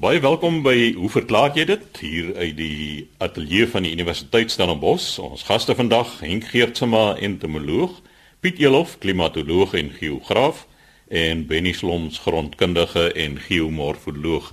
Baie 0.00 0.16
welkom 0.24 0.62
by 0.64 0.94
Hoe 0.96 1.10
verklaar 1.12 1.50
jy 1.52 1.66
dit 1.68 1.98
hier 2.00 2.30
uit 2.38 2.54
die 2.56 3.02
ateljee 3.20 3.66
van 3.68 3.84
die 3.84 3.90
Universiteit 3.92 4.48
Stellenbosch. 4.48 5.18
Ons 5.20 5.42
gaste 5.44 5.74
vandag 5.76 6.14
Henk 6.22 6.46
Geertsma, 6.48 7.18
entomoloog, 7.20 7.98
Piet 8.40 8.62
Elof, 8.64 8.94
klimatoloog 9.04 9.76
en 9.76 9.92
geograaf 9.98 10.64
en 11.12 11.44
Benny 11.44 11.74
Sloms, 11.76 12.16
grondkundige 12.24 13.10
en 13.12 13.36
geomorfoloog. 13.44 14.48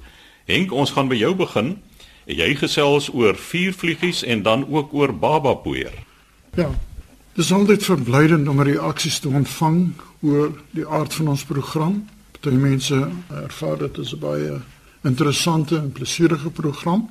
Henk, 0.51 0.75
ons 0.75 0.91
gaan 0.91 1.07
by 1.07 1.15
jou 1.15 1.31
begin. 1.39 1.77
Jy 2.27 2.51
gesels 2.59 3.07
oor 3.15 3.39
vuurvliegies 3.39 4.25
en 4.27 4.43
dan 4.43 4.67
ook 4.67 4.91
oor 4.99 5.15
babapoeier. 5.15 5.95
Ja. 6.59 6.73
Dit 7.37 7.45
is 7.47 7.55
altyd 7.55 7.87
verblydend 7.87 8.51
om 8.51 8.65
reaksies 8.67 9.23
te 9.23 9.31
ontvang 9.31 9.93
oor 10.27 10.57
die 10.75 10.83
aard 10.83 11.15
van 11.15 11.37
ons 11.39 11.47
program. 11.47 12.01
Party 12.35 12.59
mense 12.59 13.05
ervaar 13.31 13.85
dit 13.87 14.03
as 14.03 14.17
baie 14.19 14.57
interessante 15.07 15.77
en 15.77 15.91
plesierige 15.91 16.49
program. 16.49 17.07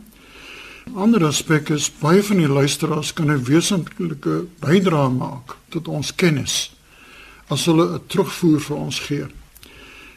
Ander 0.95 1.25
aspek 1.27 1.73
is 1.75 1.89
baie 2.01 2.23
van 2.23 2.39
die 2.43 2.49
luisteraars 2.49 3.13
kan 3.13 3.31
'n 3.33 3.45
wesentlike 3.45 4.47
bydrae 4.61 5.11
maak 5.11 5.57
tot 5.69 5.89
ons 5.89 6.15
kennis 6.15 6.77
as 7.49 7.65
hulle 7.67 7.87
'n 7.95 8.07
terugvoer 8.07 8.61
vir 8.61 8.77
ons 8.77 9.01
gee. 9.01 9.27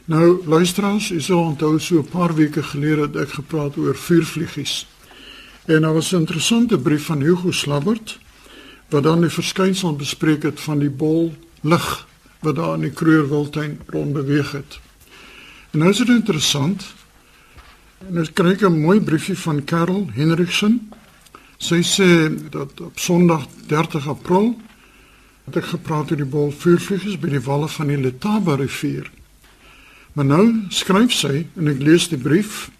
Nou 0.05 0.41
luisteraars, 0.45 1.11
ek 1.11 1.21
sou 1.21 1.37
onthou 1.37 1.79
so 1.79 1.99
'n 1.99 2.09
paar 2.09 2.35
weke 2.35 2.63
gelede 2.63 3.01
het 3.01 3.15
ek 3.15 3.29
gepraat 3.29 3.77
oor 3.77 3.95
vuurvliegies. 3.95 4.85
En 5.65 5.81
daar 5.81 5.93
was 5.93 6.11
'n 6.11 6.15
interessante 6.15 6.77
brief 6.77 7.05
van 7.05 7.21
Hugo 7.21 7.51
Slabbert 7.51 8.19
wat 8.89 9.03
dan 9.03 9.21
die 9.21 9.29
verskynsel 9.29 9.95
bespreek 9.95 10.43
het 10.43 10.59
van 10.59 10.79
die 10.79 10.89
bol 10.89 11.33
lig 11.61 12.07
wat 12.39 12.55
daar 12.55 12.73
in 12.73 12.81
die 12.81 12.91
Krugerwildtuin 12.91 13.79
rond 13.87 14.13
beweeg 14.13 14.51
het. 14.51 14.79
En 15.71 15.79
nou 15.79 15.91
is 15.91 15.97
dit 15.97 16.09
interessant. 16.09 16.83
En 18.07 18.17
ek 18.17 18.31
kry 18.33 18.55
'n 18.55 18.79
mooi 18.79 19.01
briefie 19.01 19.37
van 19.37 19.63
Karel 19.63 20.07
Henriksen. 20.13 20.89
Sy 21.57 21.81
sê 21.83 22.31
dat 22.49 22.79
op 22.81 22.99
Sondag 22.99 23.47
30 23.67 24.07
April 24.07 24.57
het 25.45 25.55
ek 25.55 25.65
gepraat 25.65 26.11
oor 26.11 26.17
die 26.17 26.25
bol 26.25 26.51
vuurvliegers 26.51 27.19
by 27.19 27.29
die 27.29 27.43
walle 27.43 27.67
van 27.67 27.87
die 27.87 27.97
Letaba 27.97 28.55
rivier. 28.55 29.11
Maar 30.13 30.25
nou 30.25 30.45
skryf 30.69 31.11
sy 31.11 31.47
en 31.55 31.67
ek 31.67 31.81
lees 31.81 32.07
die 32.07 32.17
brief 32.17 32.71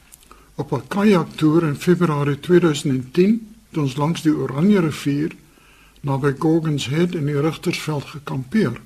op 0.56 0.72
'n 0.72 0.88
kajaktoer 0.88 1.64
in 1.64 1.76
Februarie 1.76 2.40
2010 2.40 3.48
toe 3.72 3.84
ons 3.84 3.98
langs 3.98 4.22
die 4.22 4.36
Oranje 4.36 4.80
rivier 4.80 5.36
naby 6.02 6.34
Gorgons 6.40 6.88
Head 6.88 7.16
in 7.16 7.26
die 7.26 7.42
Rigtersveld 7.42 8.06
gekampeer. 8.06 8.82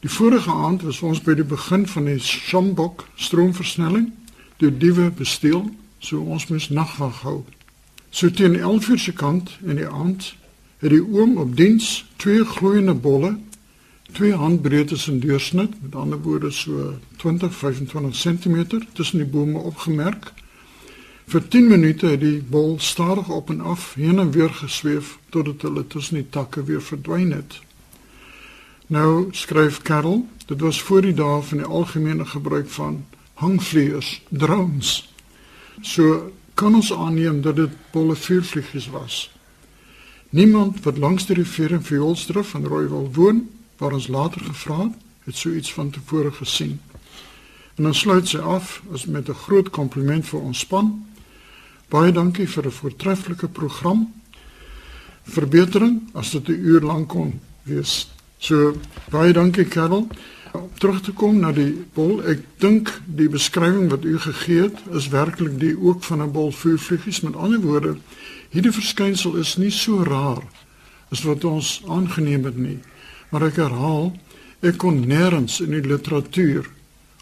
Die 0.00 0.10
vorige 0.10 0.50
aand 0.50 0.82
was 0.82 1.00
ons 1.00 1.20
by 1.20 1.34
die 1.34 1.44
begin 1.44 1.86
van 1.86 2.04
die 2.04 2.18
Shambok 2.18 3.04
stroomversnelling 3.14 4.12
deur 4.56 4.78
diewe 4.78 5.10
besteel, 5.10 5.70
so 5.98 6.20
ons 6.20 6.46
moes 6.46 6.68
nagwag 6.68 7.22
hou. 7.22 7.44
So 8.10 8.30
teen 8.30 8.56
11:00 8.56 8.98
se 8.98 9.12
kant 9.12 9.58
in 9.64 9.76
die 9.76 9.88
aand 9.88 10.34
het 10.78 10.90
die 10.90 11.02
oom 11.02 11.36
op 11.36 11.56
diens 11.56 12.04
twee 12.16 12.44
gloeiende 12.44 12.94
bolle, 12.94 13.38
twee 14.12 14.34
handbreedte 14.34 14.96
in 15.10 15.20
deursnit, 15.20 15.82
met 15.82 15.94
ander 15.94 16.20
woorde 16.22 16.50
so 16.50 16.94
20-25 17.16 18.10
cm 18.10 18.64
tussen 18.92 19.18
die 19.18 19.30
bome 19.30 19.58
opgemerk 19.58 20.32
Vir 21.24 21.48
10 21.48 21.68
minute 21.68 22.06
het 22.06 22.20
die 22.20 22.42
bol 22.42 22.76
stadig 22.78 23.28
op 23.32 23.50
en 23.50 23.60
af 23.60 23.94
heen 23.94 24.18
en 24.18 24.30
weer 24.30 24.52
gesweef 24.52 25.18
totdat 25.32 25.62
hulle 25.62 25.86
tussen 25.86 26.20
die 26.20 26.28
takke 26.28 26.64
weer 26.64 26.82
verdwyn 26.82 27.32
het. 27.32 27.60
Nou 28.86 29.28
skryf 29.32 29.80
Karel, 29.82 30.26
dit 30.46 30.60
was 30.60 30.82
voor 30.82 31.02
die 31.02 31.14
dae 31.16 31.40
van 31.42 31.62
die 31.62 31.66
algemene 31.66 32.26
gebruik 32.28 32.68
van 32.68 33.04
hangvliegers, 33.34 34.22
drones. 34.28 35.08
So 35.80 36.32
kan 36.54 36.74
ons 36.74 36.92
aanneem 36.92 37.40
dat 37.42 37.56
dit 37.56 37.70
bolle 37.90 38.16
vuurvliegies 38.16 38.90
was. 38.90 39.30
Niemand 40.30 40.82
wat 40.82 40.98
langs 40.98 41.26
die 41.26 41.36
rivier 41.36 41.70
in 41.70 41.82
Vioolsdrift 41.82 42.50
van 42.50 42.66
Rooiwal 42.66 43.10
woon, 43.12 43.48
waar 43.78 43.92
ons 43.92 44.08
later 44.08 44.40
gevra 44.40 44.78
het, 44.82 44.94
het 45.24 45.36
so 45.36 45.50
iets 45.50 45.72
van 45.72 45.90
tevore 45.90 46.32
gesien. 46.32 46.80
En 47.74 47.82
dan 47.82 47.94
sluit 47.94 48.28
sy 48.28 48.38
af 48.38 48.82
as 48.92 49.04
met 49.04 49.28
'n 49.28 49.42
groot 49.46 49.70
kompliment 49.70 50.26
vir 50.26 50.40
ons 50.40 50.58
span 50.58 51.04
Baie 51.94 52.12
dankie 52.12 52.46
vir 52.48 52.66
'n 52.66 52.70
voortreffelike 52.70 53.48
program. 53.48 54.12
Verbetering 55.22 56.10
as 56.14 56.30
dit 56.30 56.48
'n 56.48 56.52
uur 56.52 56.80
lank 56.80 57.08
kon 57.08 57.40
wees. 57.62 58.10
So 58.44 58.74
baie 59.08 59.32
dankie 59.32 59.64
Karel. 59.64 60.04
Om 60.52 60.66
terug 60.78 61.00
te 61.00 61.12
kom 61.16 61.38
na 61.40 61.48
die 61.56 61.70
bol, 61.96 62.18
ek 62.28 62.42
dink 62.60 62.90
die 63.08 63.30
beskrywing 63.32 63.88
wat 63.88 64.04
u 64.04 64.18
gegee 64.20 64.66
het 64.66 64.82
is 64.92 65.08
werklik 65.14 65.56
die 65.62 65.72
ook 65.72 66.04
van 66.04 66.20
'n 66.22 66.32
bol 66.32 66.52
vuurvliegies. 66.52 67.20
Met 67.20 67.36
ander 67.36 67.60
woorde, 67.60 67.96
hierdie 68.50 68.72
verskynsel 68.72 69.36
is 69.36 69.56
nie 69.56 69.70
so 69.70 70.04
raar 70.04 70.42
as 71.10 71.22
wat 71.22 71.44
ons 71.44 71.82
aangeneem 71.88 72.44
het 72.44 72.56
nie. 72.56 72.78
Maar 73.30 73.42
ek 73.42 73.56
herhaal, 73.56 74.12
ek 74.60 74.76
kon 74.76 75.06
nêrens 75.06 75.60
in 75.60 75.70
die 75.70 75.88
literatuur 75.88 76.68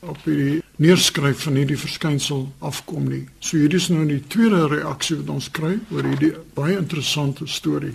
op 0.00 0.18
hierdie 0.24 0.62
neerskryf 0.76 1.42
van 1.42 1.54
hierdie 1.54 1.78
verskynsel 1.78 2.52
afkom 2.58 3.08
nie. 3.08 3.28
So 3.38 3.56
hierdie 3.56 3.78
is 3.78 3.88
nou 3.88 4.06
die 4.06 4.24
tweede 4.26 4.66
reaksie 4.66 5.16
wat 5.16 5.28
ons 5.28 5.50
kry 5.50 5.78
oor 5.90 6.02
hierdie 6.02 6.34
baie 6.54 6.76
interessante 6.76 7.46
storie. 7.46 7.94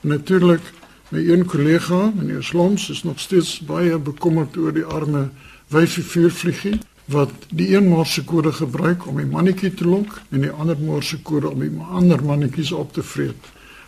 Natuurlik 0.00 0.62
my 1.10 1.22
een 1.24 1.44
kollega, 1.44 2.12
meneer 2.14 2.42
Sloms, 2.42 2.90
is 2.90 3.02
nog 3.02 3.20
steeds 3.20 3.58
baie 3.60 3.98
bekommerd 3.98 4.56
oor 4.56 4.72
die 4.72 4.84
arme 4.84 5.28
wyfie 5.72 6.04
vuurvliegie 6.04 6.78
wat 7.08 7.32
die 7.48 7.70
een 7.74 7.88
morse 7.88 8.24
kode 8.24 8.52
gebruik 8.52 9.06
om 9.06 9.20
'n 9.20 9.30
mannetjie 9.30 9.74
te 9.74 9.84
lok 9.84 10.20
en 10.30 10.40
die 10.40 10.50
ander 10.50 10.76
morse 10.78 11.22
kode 11.22 11.48
om 11.50 11.60
die 11.60 11.72
ander 11.80 12.24
mannetjies 12.24 12.72
op 12.72 12.92
te 12.92 13.02
vreet. 13.02 13.44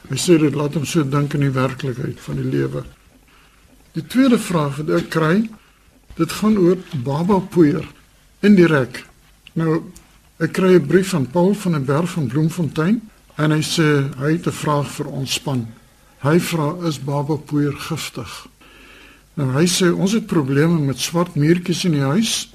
Hy 0.09 0.17
sê 0.17 0.39
dit 0.39 0.55
laat 0.55 0.75
hom 0.75 0.85
so 0.85 1.05
dink 1.05 1.35
aan 1.35 1.41
die 1.41 1.51
werklikheid 1.51 2.21
van 2.21 2.37
die 2.37 2.51
lewe. 2.51 2.85
Die 3.93 4.07
tweede 4.07 4.39
vraag 4.39 4.77
wat 4.77 4.91
ek 4.91 5.11
kry 5.11 5.49
Dit 6.21 6.33
gaan 6.33 6.59
oor 6.59 6.77
baba 7.05 7.39
poeier 7.39 7.87
indirek. 8.45 9.05
Nou 9.57 9.81
ek 10.41 10.53
kry 10.53 10.75
'n 10.77 10.87
brief 10.87 11.09
van 11.09 11.27
Paul 11.27 11.55
van 11.55 11.73
der 11.73 11.85
Berg 11.85 12.11
van 12.11 12.27
Bloemfontein 12.27 13.01
en 13.37 13.51
hy 13.51 13.63
sê 13.63 13.89
hy 14.19 14.33
het 14.33 14.47
'n 14.47 14.53
vraag 14.53 14.89
vir 14.89 15.07
ons 15.07 15.33
span. 15.33 15.67
Hy 16.21 16.37
vra 16.45 16.75
is 16.85 16.99
baba 17.01 17.39
poeier 17.41 17.77
giftig? 17.81 18.29
Nou 19.41 19.47
hy 19.55 19.65
sê 19.73 19.87
ons 19.89 20.13
het 20.13 20.27
probleme 20.29 20.77
met 20.85 21.01
swart 21.01 21.39
muurtjies 21.41 21.87
in 21.89 21.95
die 21.97 22.05
huis 22.05 22.51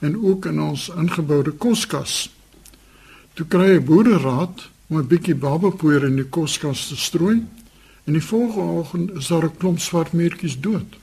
en 0.00 0.16
ook 0.16 0.48
in 0.48 0.62
ons 0.64 0.86
ingeboude 0.88 1.52
koskas. 1.60 2.30
Toe 3.36 3.44
kry 3.44 3.74
hy 3.74 3.82
boereraad 3.84 4.64
om 4.88 4.98
'n 4.98 5.10
bietjie 5.10 5.36
baba 5.36 5.68
poeier 5.68 6.08
in 6.08 6.16
die 6.16 6.28
koskas 6.28 6.88
te 6.88 6.96
strooi 6.96 7.44
en 8.06 8.12
die 8.12 8.24
volgende 8.24 8.80
oggend 8.80 9.10
is 9.20 9.28
daar 9.28 9.44
'n 9.44 9.56
klomp 9.58 9.80
swart 9.80 10.12
muurtjies 10.12 10.60
dood. 10.60 10.96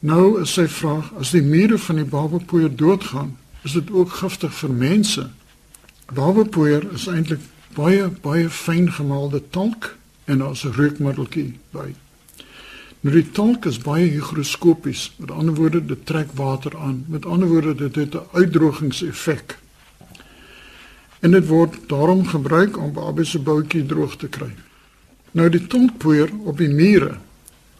Nou 0.00 0.40
is 0.40 0.52
sy 0.52 0.68
vraag, 0.68 1.12
as 1.18 1.30
die 1.30 1.42
mure 1.42 1.78
van 1.78 1.96
die 1.96 2.04
babapoeier 2.04 2.76
doodgaan, 2.76 3.36
is 3.62 3.72
dit 3.72 3.90
ook 3.90 4.10
giftig 4.10 4.54
vir 4.54 4.70
mense? 4.70 5.30
Babapoeier 6.14 6.92
is 6.92 7.06
eintlik 7.06 7.40
baie 7.74 8.08
baie 8.08 8.48
fyn 8.50 8.92
gemaalde 8.92 9.42
talk 9.50 9.96
en 10.24 10.38
daar's 10.38 10.64
'n 10.64 10.72
reukmiddeltjie 10.72 11.58
by. 11.70 11.94
Nou 13.00 13.14
die 13.14 13.30
talk 13.30 13.64
is 13.66 13.78
baie 13.78 14.06
hygroskopies, 14.10 15.12
met 15.16 15.30
ander 15.30 15.54
woorde 15.54 15.86
dit 15.86 16.06
trek 16.06 16.32
water 16.34 16.78
aan. 16.78 17.04
Met 17.08 17.26
ander 17.26 17.48
woorde 17.48 17.74
dit 17.74 17.94
het 17.94 18.14
'n 18.14 18.26
uitdrogingseffek. 18.32 19.58
En 21.20 21.30
dit 21.30 21.46
word 21.46 21.74
daarom 21.86 22.26
gebruik 22.26 22.78
om 22.78 22.92
babas 22.92 23.30
se 23.30 23.38
boutjie 23.38 23.86
droog 23.86 24.16
te 24.16 24.28
kry. 24.28 24.54
Nou 25.30 25.48
die 25.48 25.66
talkpoeier 25.66 26.30
op 26.44 26.58
die 26.58 26.68
mure. 26.68 27.16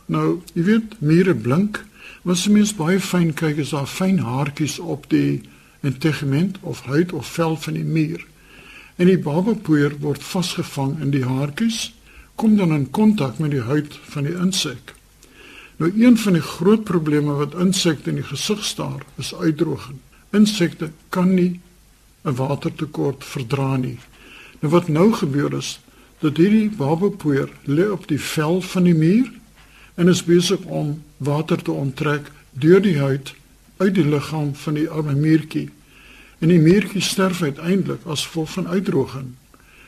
Nou, 0.07 0.41
jy 0.53 0.63
weet, 0.63 1.01
mure 1.01 1.35
blink 1.35 1.85
Wat 2.23 2.39
se 2.39 2.51
mens 2.55 2.71
baie 2.79 3.01
fyn 3.03 3.33
kyk 3.35 3.59
is 3.59 3.73
daar 3.75 3.89
fyn 3.91 4.21
haartjies 4.23 4.79
op 4.79 5.09
die 5.11 5.43
integement 5.83 6.59
of 6.61 6.85
huid 6.87 7.13
of 7.13 7.27
vel 7.27 7.57
van 7.57 7.75
die 7.75 7.87
muur. 7.87 8.23
En 8.97 9.11
die 9.11 9.19
babapoeier 9.19 9.97
word 9.99 10.23
vasgevang 10.23 11.01
in 11.03 11.11
die 11.11 11.25
haartjies, 11.27 11.91
kom 12.35 12.57
dan 12.57 12.73
in 12.73 12.91
kontak 12.91 13.39
met 13.39 13.51
die 13.51 13.65
huid 13.67 13.99
van 14.15 14.25
die 14.25 14.35
insek. 14.35 14.95
Nou 15.77 15.93
een 15.97 16.19
van 16.19 16.33
die 16.33 16.43
groot 16.43 16.85
probleme 16.85 17.33
wat 17.33 17.55
insekte 17.55 18.11
in 18.11 18.21
die 18.21 18.29
gesig 18.29 18.65
staar, 18.65 19.05
is 19.19 19.35
uitdroging. 19.35 19.99
Insekte 20.31 20.91
kan 21.09 21.35
nie 21.35 21.61
'n 22.25 22.35
watertekort 22.35 23.25
verdra 23.25 23.77
nie. 23.77 23.99
Nou 24.61 24.73
wat 24.73 24.89
nou 24.89 25.13
gebeur 25.13 25.57
is 25.57 25.81
dat 26.19 26.37
hierdie 26.37 26.71
babapoeier 26.71 27.51
lê 27.67 27.91
op 27.91 28.07
die 28.09 28.21
vel 28.21 28.61
van 28.61 28.83
die 28.83 28.95
muur 28.95 29.33
en 29.95 30.09
is 30.09 30.25
besig 30.25 30.61
om 30.65 31.03
water 31.17 31.63
te 31.63 31.73
onttrek 31.73 32.31
deur 32.51 32.83
die 32.83 32.99
huid 32.99 33.35
uit 33.77 33.95
die 33.95 34.07
liggaam 34.07 34.55
van 34.55 34.75
die 34.75 34.89
arme 34.89 35.15
muurtjie. 35.15 35.71
En 36.39 36.49
die 36.49 36.61
muurtjie 36.61 37.03
sterf 37.03 37.43
uiteindelik 37.43 38.05
as 38.05 38.27
gevolg 38.27 38.51
van 38.51 38.69
uitdroging. 38.69 39.35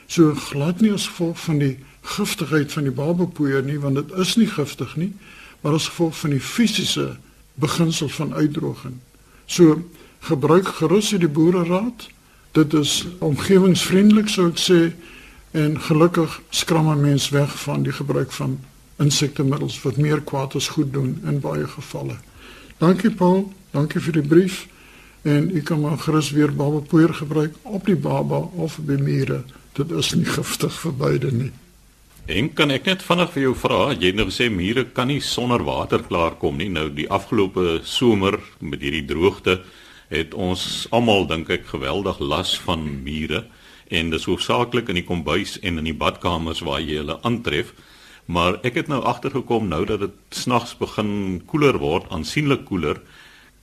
So 0.07 0.35
glad 0.35 0.81
nie 0.81 0.93
as 0.93 1.09
gevolg 1.09 1.41
van 1.41 1.59
die 1.59 1.79
giftigheid 2.05 2.73
van 2.73 2.83
die 2.83 2.95
babapoeier 2.95 3.63
nie, 3.65 3.79
want 3.81 3.95
dit 3.95 4.13
is 4.21 4.37
nie 4.37 4.49
giftig 4.49 4.97
nie, 4.97 5.13
maar 5.61 5.73
as 5.79 5.89
gevolg 5.89 6.17
van 6.19 6.31
die 6.37 6.41
fisiese 6.41 7.17
beginsel 7.55 8.09
van 8.09 8.35
uitdroging. 8.35 8.99
So 9.47 9.81
gebruik 10.25 10.69
gerus 10.69 11.09
die 11.09 11.29
boereraad. 11.29 12.09
Dit 12.53 12.73
is 12.73 13.07
omgewingsvriendelik 13.19 14.29
sou 14.29 14.49
ek 14.51 14.61
sê 14.61 14.81
en 15.55 15.81
gelukkig 15.81 16.41
skram 16.51 16.89
'n 16.91 17.01
mens 17.01 17.29
weg 17.29 17.51
van 17.63 17.83
die 17.83 17.93
gebruik 17.93 18.33
van 18.33 18.59
insektemiddels 18.97 19.83
wat 19.83 19.97
meer 19.97 20.21
kwaad 20.21 20.55
as 20.55 20.69
goed 20.69 20.93
doen 20.93 21.21
in 21.25 21.41
baie 21.41 21.67
gevalle. 21.67 22.17
Dankie 22.79 23.11
Paul, 23.11 23.53
dankie 23.71 24.01
vir 24.01 24.13
die 24.13 24.29
brief 24.29 24.67
en 25.23 25.51
ek 25.57 25.65
kan 25.65 25.81
maar 25.81 25.99
gerus 25.99 26.31
weer 26.31 26.53
babapoeier 26.55 27.15
gebruik 27.15 27.55
op 27.63 27.87
die 27.87 27.97
baba 27.97 28.39
of 28.55 28.79
by 28.79 28.99
mure. 29.01 29.45
Dit 29.75 29.91
is 29.91 30.13
nie 30.15 30.27
giftig 30.29 30.75
vir 30.85 30.93
beide 30.95 31.31
nie. 31.35 31.51
En 32.31 32.47
kan 32.57 32.71
ek 32.71 32.87
net 32.89 33.03
vinnig 33.05 33.33
vir 33.35 33.43
jou 33.43 33.55
vra, 33.59 33.79
jy 33.93 34.13
het 34.13 34.17
nou 34.17 34.29
gesê 34.31 34.47
mure 34.49 34.85
kan 34.97 35.11
nie 35.11 35.19
sonder 35.21 35.65
water 35.67 36.05
klaarkom 36.07 36.61
nie. 36.61 36.71
Nou 36.73 36.87
die 36.95 37.09
afgelope 37.13 37.81
somer 37.85 38.39
met 38.61 38.85
hierdie 38.87 39.05
droogte 39.09 39.59
het 40.13 40.37
ons 40.39 40.87
almal 40.95 41.27
dink 41.27 41.51
ek 41.51 41.67
geweldig 41.73 42.21
las 42.23 42.55
van 42.63 42.87
mure 43.03 43.43
en 43.91 44.15
dis 44.15 44.29
hoofsaaklik 44.31 44.89
in 44.93 45.01
die 45.01 45.07
kombuis 45.09 45.59
en 45.61 45.83
in 45.83 45.91
die 45.91 45.97
badkamers 45.97 46.63
waar 46.65 46.81
jy 46.81 47.03
hulle 47.03 47.19
aantref. 47.27 47.75
Maar 48.31 48.61
ek 48.65 48.79
het 48.79 48.89
nou 48.89 49.03
agtergekom 49.05 49.67
nou 49.69 49.83
dat 49.91 50.07
dit 50.07 50.17
snags 50.33 50.73
begin 50.79 51.43
koeler 51.51 51.77
word, 51.83 52.07
aansienlik 52.15 52.65
koeler 52.71 53.03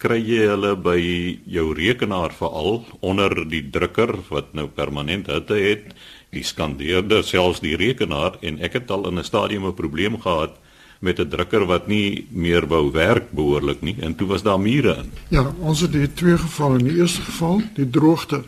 kry 0.02 0.18
jy 0.18 0.48
hulle 0.50 0.72
by 0.82 0.98
jou 1.46 1.68
rekenaar 1.78 2.34
veral 2.34 2.80
onder 3.06 3.36
die 3.46 3.62
drukker 3.70 4.16
wat 4.32 4.56
nou 4.58 4.66
permanent 4.74 5.30
hitte 5.30 5.60
het, 5.62 5.92
die 6.34 6.42
skandeerder 6.48 7.22
selfs 7.28 7.62
die 7.62 7.76
rekenaar 7.78 8.40
en 8.42 8.58
ek 8.66 8.80
het 8.80 8.92
al 8.92 9.06
in 9.10 9.20
'n 9.20 9.24
stadium 9.24 9.68
'n 9.68 9.78
probleem 9.78 10.18
gehad 10.18 10.58
met 11.02 11.20
'n 11.20 11.30
drukker 11.30 11.66
wat 11.66 11.88
nie 11.88 12.26
meer 12.32 12.68
wou 12.68 12.92
werk 12.92 13.32
behoorlik 13.32 13.82
nie 13.82 13.96
en 14.02 14.16
toe 14.16 14.28
was 14.28 14.44
daar 14.44 14.60
mure 14.60 14.96
in. 14.98 15.12
Ja, 15.30 15.54
ons 15.60 15.82
het 15.82 15.92
die 15.92 16.14
twee 16.14 16.38
gevalle. 16.38 16.80
In 16.80 16.86
die 16.86 16.98
eerste 16.98 17.22
geval, 17.22 17.62
die 17.76 17.90
droogte. 17.90 18.44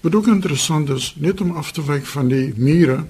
Wat 0.00 0.14
ook 0.14 0.26
interessant 0.26 0.90
is, 0.90 1.14
net 1.16 1.40
om 1.40 1.50
af 1.50 1.72
te 1.72 1.82
wyk 1.82 2.06
van 2.06 2.28
die 2.28 2.52
mure, 2.56 3.06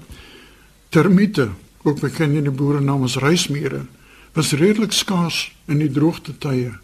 termiete, 0.89 1.49
ook 1.83 1.99
bekend 1.99 2.35
in 2.35 2.43
die 2.43 2.51
boere 2.51 2.81
naam 2.81 3.03
as 3.03 3.15
reismure, 3.15 3.85
was 4.33 4.51
redelik 4.51 4.91
skaars 4.91 5.55
in 5.65 5.77
die 5.77 5.91
droogte 5.91 6.37
tye 6.37 6.81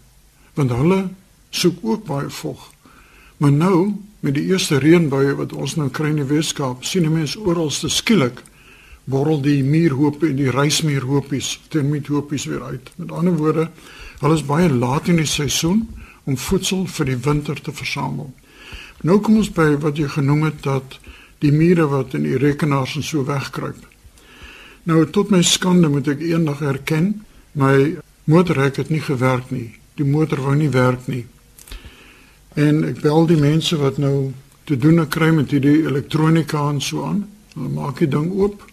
want 0.60 0.76
hulle 0.76 1.00
soek 1.56 1.80
ook 1.82 2.06
baie 2.06 2.30
vog. 2.30 2.68
Maar 3.40 3.52
nou 3.52 3.78
met 4.20 4.36
die 4.36 4.50
eerste 4.52 4.82
reënbuie 4.84 5.38
wat 5.40 5.56
ons 5.56 5.78
nou 5.80 5.88
kry 5.90 6.12
in 6.12 6.20
die 6.20 6.28
Weskaap, 6.28 6.84
sien 6.84 7.08
mense 7.12 7.40
oral 7.40 7.72
te 7.72 7.90
skielik 7.90 8.44
borrel 9.10 9.40
die 9.42 9.64
muurhoope 9.66 10.28
en 10.28 10.36
die 10.38 10.52
reismuurhoopies, 10.54 11.56
termiethoopies 11.74 12.46
weer 12.46 12.62
uit. 12.68 12.92
Met 13.00 13.14
ander 13.16 13.38
woorde, 13.40 13.70
hulle 14.20 14.36
is 14.38 14.46
baie 14.46 14.68
laat 14.70 15.08
in 15.10 15.18
die 15.18 15.30
seisoen 15.30 15.88
om 16.30 16.38
voedsel 16.38 16.84
vir 16.86 17.10
die 17.10 17.18
winter 17.26 17.62
te 17.64 17.74
versamel. 17.74 18.30
Nou 19.02 19.18
kom 19.24 19.40
ons 19.40 19.50
by 19.56 19.72
wat 19.82 19.98
jy 19.98 20.12
genoem 20.12 20.50
het 20.50 20.62
dat 20.68 21.00
die 21.42 21.56
mure 21.56 21.88
wat 21.90 22.14
in 22.20 22.28
die 22.28 22.38
rekenaars 22.38 23.00
en 23.00 23.08
so 23.08 23.24
wegkruip. 23.26 23.80
Nou 24.84 25.06
tot 25.10 25.32
my 25.34 25.42
skande 25.42 25.90
moet 25.90 26.12
ek 26.12 26.22
eendag 26.22 26.62
erken, 26.62 27.14
my 27.58 27.96
motorhek 28.30 28.84
het 28.84 28.94
nie 28.94 29.02
gewerk 29.02 29.50
nie 29.56 29.79
die 30.00 30.08
motor 30.08 30.42
wou 30.46 30.56
nie 30.56 30.72
werk 30.74 31.08
nie. 31.12 31.26
En 32.56 32.84
ek 32.88 33.02
bel 33.04 33.28
die 33.30 33.40
mense 33.40 33.78
wat 33.80 34.00
nou 34.02 34.32
te 34.70 34.78
doen 34.78 35.02
kry 35.10 35.30
met 35.36 35.52
hierdie 35.52 35.86
elektronika 35.90 36.70
en 36.70 36.82
so 36.82 37.06
aan. 37.06 37.24
Hulle 37.54 37.72
maak 37.74 38.02
die 38.02 38.10
ding 38.10 38.32
oop 38.32 38.64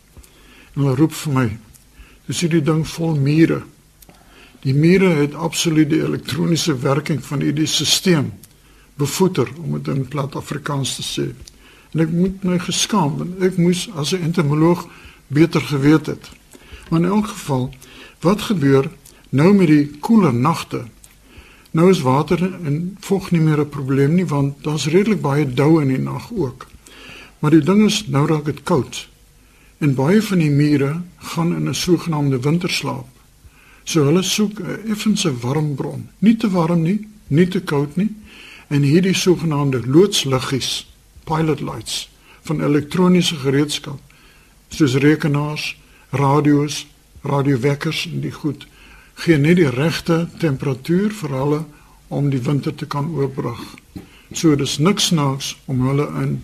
en 0.75 0.82
hulle 0.82 0.96
roep 0.99 1.14
vir 1.25 1.32
my. 1.32 1.46
Dis 2.26 2.43
hierdie 2.44 2.64
ding 2.64 2.84
vol 2.88 3.17
mure. 3.20 3.62
Die 4.67 4.75
mure 4.75 5.12
het 5.20 5.34
absoluut 5.34 5.88
die 5.90 6.02
elektroniese 6.02 6.75
werking 6.82 7.23
van 7.25 7.44
hierdie 7.44 7.69
stelsel 7.70 8.32
bevoeter 8.96 9.49
om 9.61 9.76
dit 9.76 9.88
in 9.93 10.06
plat 10.08 10.37
Afrikaans 10.37 10.96
te 10.96 11.05
sê. 11.05 11.26
En 11.93 12.02
ek 12.05 12.12
moet 12.12 12.44
my 12.49 12.58
geskaam 12.64 13.19
want 13.20 13.43
ek 13.44 13.58
moes 13.61 13.87
as 13.94 14.12
'n 14.12 14.25
entomoloog 14.28 14.87
beter 15.28 15.61
geweet 15.61 16.06
het. 16.06 16.31
Maar 16.88 17.00
in 17.00 17.06
elk 17.06 17.26
geval, 17.26 17.75
wat 18.20 18.40
gebeur 18.40 18.90
nou 19.28 19.55
met 19.55 19.67
die 19.67 19.87
koeler 20.00 20.34
nagte? 20.34 20.87
Nou 21.76 21.90
is 21.90 22.00
water 22.00 22.40
en 22.64 22.96
vog 23.05 23.31
nie 23.31 23.40
meer 23.40 23.61
'n 23.61 23.69
probleem 23.69 24.14
nie 24.14 24.26
want 24.26 24.62
daar's 24.64 24.87
redelik 24.87 25.20
baie 25.20 25.44
dou 25.55 25.82
in 25.82 25.88
die 25.88 25.99
nag 25.99 26.32
ook. 26.32 26.67
Maar 27.38 27.50
die 27.50 27.61
ding 27.61 27.84
is 27.84 28.06
nou 28.06 28.26
raak 28.26 28.44
dit 28.44 28.62
koud. 28.62 29.08
En 29.78 29.94
baie 29.94 30.23
van 30.23 30.38
die 30.38 30.50
mure 30.50 31.02
gaan 31.17 31.55
in 31.55 31.69
'n 31.69 31.75
sogenaamde 31.75 32.40
winterslaap. 32.40 33.06
So 33.84 34.05
hulle 34.05 34.23
soek 34.23 34.61
'n 34.61 34.90
effense 34.90 35.38
warm 35.38 35.75
bron. 35.75 36.08
Nie 36.19 36.37
te 36.37 36.50
warm 36.50 36.82
nie, 36.82 37.08
nie 37.26 37.49
te 37.49 37.61
koud 37.61 37.96
nie. 37.96 38.17
En 38.67 38.82
hierdie 38.82 39.14
sogenaamde 39.14 39.87
loodsliggies, 39.87 40.93
pilot 41.25 41.61
lights 41.61 42.11
van 42.40 42.62
elektroniese 42.62 43.34
gereedskap 43.34 44.00
soos 44.69 44.94
rekenaars, 44.94 45.76
radio's, 46.11 46.87
radiowekkers 47.23 48.06
en 48.06 48.20
die 48.20 48.32
goed 48.32 48.67
gee 49.16 49.38
net 49.40 49.56
die 49.56 49.70
regte 49.70 50.26
temperatuur 50.38 51.14
vir 51.20 51.34
hulle 51.40 51.64
om 52.08 52.30
die 52.30 52.42
winter 52.42 52.74
te 52.74 52.86
kan 52.86 53.08
oorbrug. 53.14 53.62
So 54.32 54.56
dis 54.56 54.78
niks 54.78 55.10
snaaks 55.10 55.54
om 55.66 55.82
hulle 55.86 56.06
in 56.22 56.38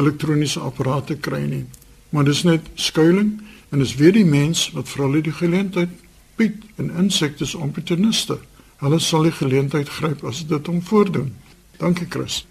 elektroniese 0.00 0.60
apparate 0.60 1.16
kry 1.20 1.44
nie. 1.46 1.64
Maar 2.10 2.24
dis 2.28 2.42
net 2.44 2.66
skuiling 2.74 3.38
en 3.70 3.78
dis 3.80 3.94
weer 3.96 4.12
die 4.12 4.26
mens 4.28 4.70
wat 4.76 4.88
vir 4.92 5.06
hulle 5.06 5.22
die 5.24 5.36
geleentheid 5.36 5.92
bied 6.40 6.64
en 6.80 6.90
insekte 7.04 7.46
is 7.46 7.54
opportuniste. 7.54 8.38
Hulle 8.82 8.98
sal 9.00 9.28
die 9.28 9.36
geleentheid 9.36 9.88
gryp 9.88 10.24
as 10.28 10.42
dit 10.48 10.66
hom 10.66 10.82
voordoen. 10.82 11.30
Dankie 11.78 12.08
Chris. 12.10 12.42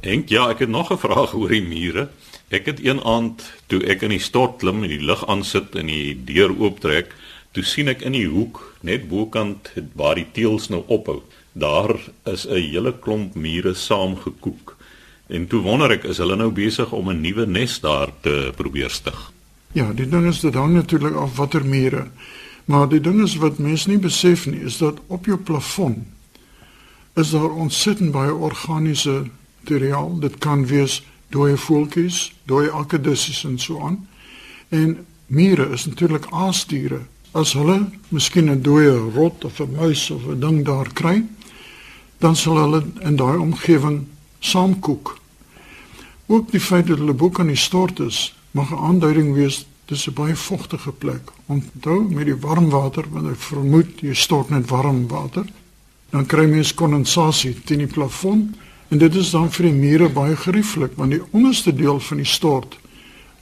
Enk 0.00 0.30
ja, 0.30 0.48
ek 0.50 0.58
het 0.58 0.68
nog 0.68 0.92
'n 0.92 0.98
vraag 0.98 1.34
oor 1.34 1.48
die 1.48 1.62
mure. 1.62 2.08
Ek 2.48 2.66
het 2.66 2.84
een 2.84 3.00
aand 3.04 3.42
toe 3.66 3.82
ek 3.84 4.02
in 4.02 4.10
die 4.10 4.22
stort 4.22 4.58
klim 4.58 4.82
en 4.82 4.88
die 4.88 5.04
lig 5.04 5.26
aansit 5.26 5.74
en 5.74 5.86
die 5.86 6.16
deur 6.24 6.54
ooptrek, 6.58 7.14
toe 7.58 7.66
sien 7.66 7.90
ek 7.90 8.04
in 8.06 8.14
die 8.14 8.28
hoek 8.30 8.60
net 8.86 9.08
bokant 9.10 9.72
waar 9.98 10.14
die 10.14 10.28
teels 10.34 10.68
nou 10.70 10.84
ophou. 10.86 11.22
Daar 11.58 11.96
is 12.30 12.46
'n 12.46 12.54
hele 12.54 12.92
klomp 12.92 13.34
mure 13.34 13.74
saamgekoek. 13.74 14.76
En 15.26 15.46
toe 15.46 15.60
wonder 15.62 15.90
ek 15.90 16.04
is 16.04 16.18
hulle 16.18 16.36
nou 16.36 16.50
besig 16.50 16.92
om 16.92 17.10
'n 17.10 17.20
nuwe 17.20 17.46
nes 17.46 17.80
daar 17.80 18.10
te 18.22 18.52
probeer 18.56 18.90
stig? 18.90 19.32
Ja 19.72 19.92
die 19.92 20.08
ding 20.08 20.26
is 20.26 20.40
dit 20.40 20.54
hang 20.54 20.74
natuurlik 20.74 21.14
af 21.14 21.36
watter 21.36 21.64
mure 21.64 22.06
maar 22.64 22.88
die 22.88 23.00
ding 23.00 23.22
is 23.22 23.36
wat 23.36 23.58
mense 23.58 23.88
nie 23.88 23.98
besef 23.98 24.46
nie 24.46 24.60
is 24.60 24.78
dat 24.78 25.00
op 25.06 25.24
jou 25.24 25.36
plafon 25.36 26.06
is 27.14 27.30
daar 27.30 27.50
ontsettend 27.50 28.12
baie 28.12 28.34
organiese 28.34 29.26
materiaal. 29.60 30.18
Dit 30.18 30.38
kan 30.38 30.66
wees 30.66 31.02
dooie 31.28 31.56
voeltjies 31.56 32.32
dooie 32.44 32.70
akedissies 32.70 33.44
en 33.44 33.58
so 33.58 33.80
aan. 33.80 34.08
En 34.68 35.06
mure 35.26 35.70
is 35.70 35.86
natuurlik 35.86 36.26
aasdiere 36.30 37.00
as 37.38 37.54
hulle 37.54 37.78
miskien 38.08 38.50
'n 38.50 38.62
dooie 38.62 38.96
rot 39.14 39.44
of 39.44 39.60
'n 39.60 39.74
muis 39.76 40.10
of 40.10 40.26
'n 40.26 40.40
ding 40.40 40.64
daar 40.64 40.88
kry, 40.92 41.24
dan 42.18 42.36
sal 42.36 42.56
hulle 42.56 42.82
in 43.00 43.16
daai 43.16 43.38
omgewing 43.38 44.06
saamkoek. 44.40 45.18
Ook 46.26 46.50
die 46.50 46.60
feit 46.60 46.86
dat 46.86 46.98
hulle 46.98 47.14
boek 47.14 47.40
aan 47.40 47.46
die 47.54 47.56
stort 47.56 48.00
is, 48.00 48.34
mag 48.50 48.70
'n 48.70 48.84
aanduiding 48.88 49.34
wees 49.34 49.66
dis 49.86 50.08
'n 50.08 50.14
baie 50.14 50.36
vogtige 50.36 50.92
plek. 50.92 51.30
Onthou 51.46 52.08
met 52.10 52.24
die 52.24 52.36
warm 52.36 52.68
water, 52.70 53.04
want 53.10 53.28
ek 53.28 53.40
vermoed 53.40 54.00
jy 54.00 54.14
stort 54.14 54.50
net 54.50 54.68
warm 54.68 55.08
water, 55.08 55.44
dan 56.10 56.26
kry 56.26 56.46
mens 56.46 56.74
kondensasie 56.74 57.54
teen 57.64 57.78
die 57.84 57.92
plafon 57.92 58.54
en 58.88 58.98
dit 58.98 59.14
is 59.14 59.30
dan 59.30 59.50
vir 59.52 59.68
die 59.68 59.76
mure 59.76 60.08
baie 60.08 60.36
gerieflik 60.36 60.96
want 60.96 61.12
die 61.12 61.22
onderste 61.36 61.74
deel 61.74 62.00
van 62.00 62.16
die 62.16 62.26
stort 62.26 62.78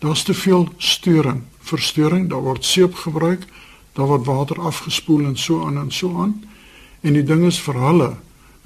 daar's 0.03 0.23
te 0.27 0.35
veel 0.35 0.69
storing, 0.77 1.43
verstoring, 1.61 2.29
daar 2.31 2.43
word 2.43 2.65
seep 2.65 2.95
gebruik 2.95 3.47
daar 3.97 4.11
word 4.11 4.27
water 4.29 4.61
afgespoel 4.61 5.25
en 5.25 5.37
so 5.37 5.65
aan 5.67 5.79
en 5.79 5.91
so 5.91 6.21
aan. 6.21 6.37
En 7.01 7.17
die 7.17 7.25
ding 7.25 7.45
is 7.49 7.61
vir 7.61 7.79
hulle 7.81 8.11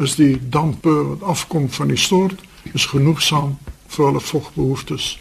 is 0.02 0.16
die 0.16 0.36
dampe 0.50 0.92
wat 1.12 1.22
afkom 1.22 1.68
van 1.70 1.92
die 1.92 2.00
stort 2.00 2.40
is 2.74 2.88
genoegsaam 2.90 3.58
vir 3.90 4.06
hulle 4.06 4.20
vogbehoeftes. 4.20 5.18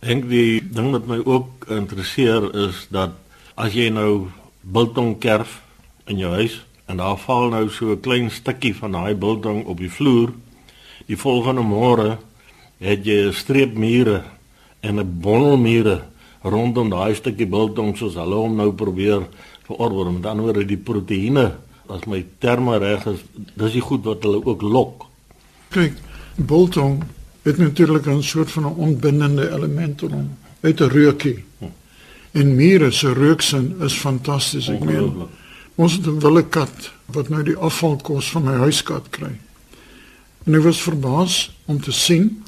Dink 0.00 0.28
die 0.30 0.60
ding 0.62 0.92
wat 0.94 1.08
my 1.10 1.18
ook 1.24 1.66
interesseer 1.74 2.46
is 2.66 2.86
dat 2.94 3.16
as 3.58 3.74
jy 3.74 3.88
nou 3.90 4.28
biltong 4.62 5.16
kerf 5.18 5.58
in 6.06 6.20
jou 6.22 6.30
huis 6.38 6.60
en 6.88 7.02
daar 7.02 7.18
val 7.20 7.50
nou 7.52 7.68
so 7.68 7.92
'n 7.92 8.00
klein 8.00 8.30
stukkie 8.30 8.74
van 8.74 8.92
daai 8.92 9.14
biltong 9.14 9.64
op 9.66 9.78
die 9.78 9.90
vloer, 9.90 10.32
die 11.06 11.16
volgende 11.16 11.62
môre 11.62 12.18
het 12.78 13.04
jy 13.04 13.28
'n 13.28 13.32
streep 13.32 13.74
mure 13.74 14.22
en 14.80 15.00
'n 15.00 15.20
bondel 15.20 15.56
mure 15.56 16.02
rondom 16.42 16.90
daai 16.90 17.14
stukkie 17.14 17.46
biltong 17.46 17.96
soos 17.96 18.14
hulle 18.14 18.34
hom 18.34 18.56
nou 18.56 18.72
probeer 18.72 19.26
verorber 19.66 20.12
met 20.12 20.26
ander 20.26 20.44
woorde 20.44 20.66
die 20.68 20.80
proteïene 20.80 21.52
as 21.88 22.04
my 22.06 22.24
terme 22.42 22.78
reg 22.78 23.06
is 23.08 23.22
dis 23.56 23.72
die 23.72 23.84
goed 23.84 24.04
wat 24.04 24.22
hulle 24.26 24.42
ook 24.44 24.62
lok. 24.62 25.06
Kyk 25.74 25.96
biltong 26.36 27.02
het 27.42 27.58
natuurlik 27.58 28.06
'n 28.06 28.22
soort 28.22 28.50
van 28.50 28.64
'n 28.64 28.76
onbindende 28.76 29.50
element 29.50 30.02
in 30.02 30.10
hom. 30.10 30.30
Uit 30.60 30.80
'n 30.80 30.88
reukie. 30.88 31.44
En 32.32 32.54
mure 32.54 32.90
se 32.90 33.12
reuksin 33.12 33.76
is 33.80 33.94
fantasties 33.94 34.68
ek 34.68 34.84
meen. 34.84 35.12
Ons 35.74 35.92
het 35.92 36.06
'n 36.06 36.20
wille 36.20 36.44
kat 36.44 36.92
wat 37.06 37.28
nou 37.28 37.42
die 37.42 37.56
afvalkos 37.56 38.30
van 38.30 38.44
my 38.44 38.54
huiskat 38.54 39.08
kry. 39.10 39.38
En 40.44 40.54
ek 40.54 40.62
was 40.62 40.82
verbaas 40.82 41.56
om 41.64 41.80
te 41.80 41.92
sien 41.92 42.44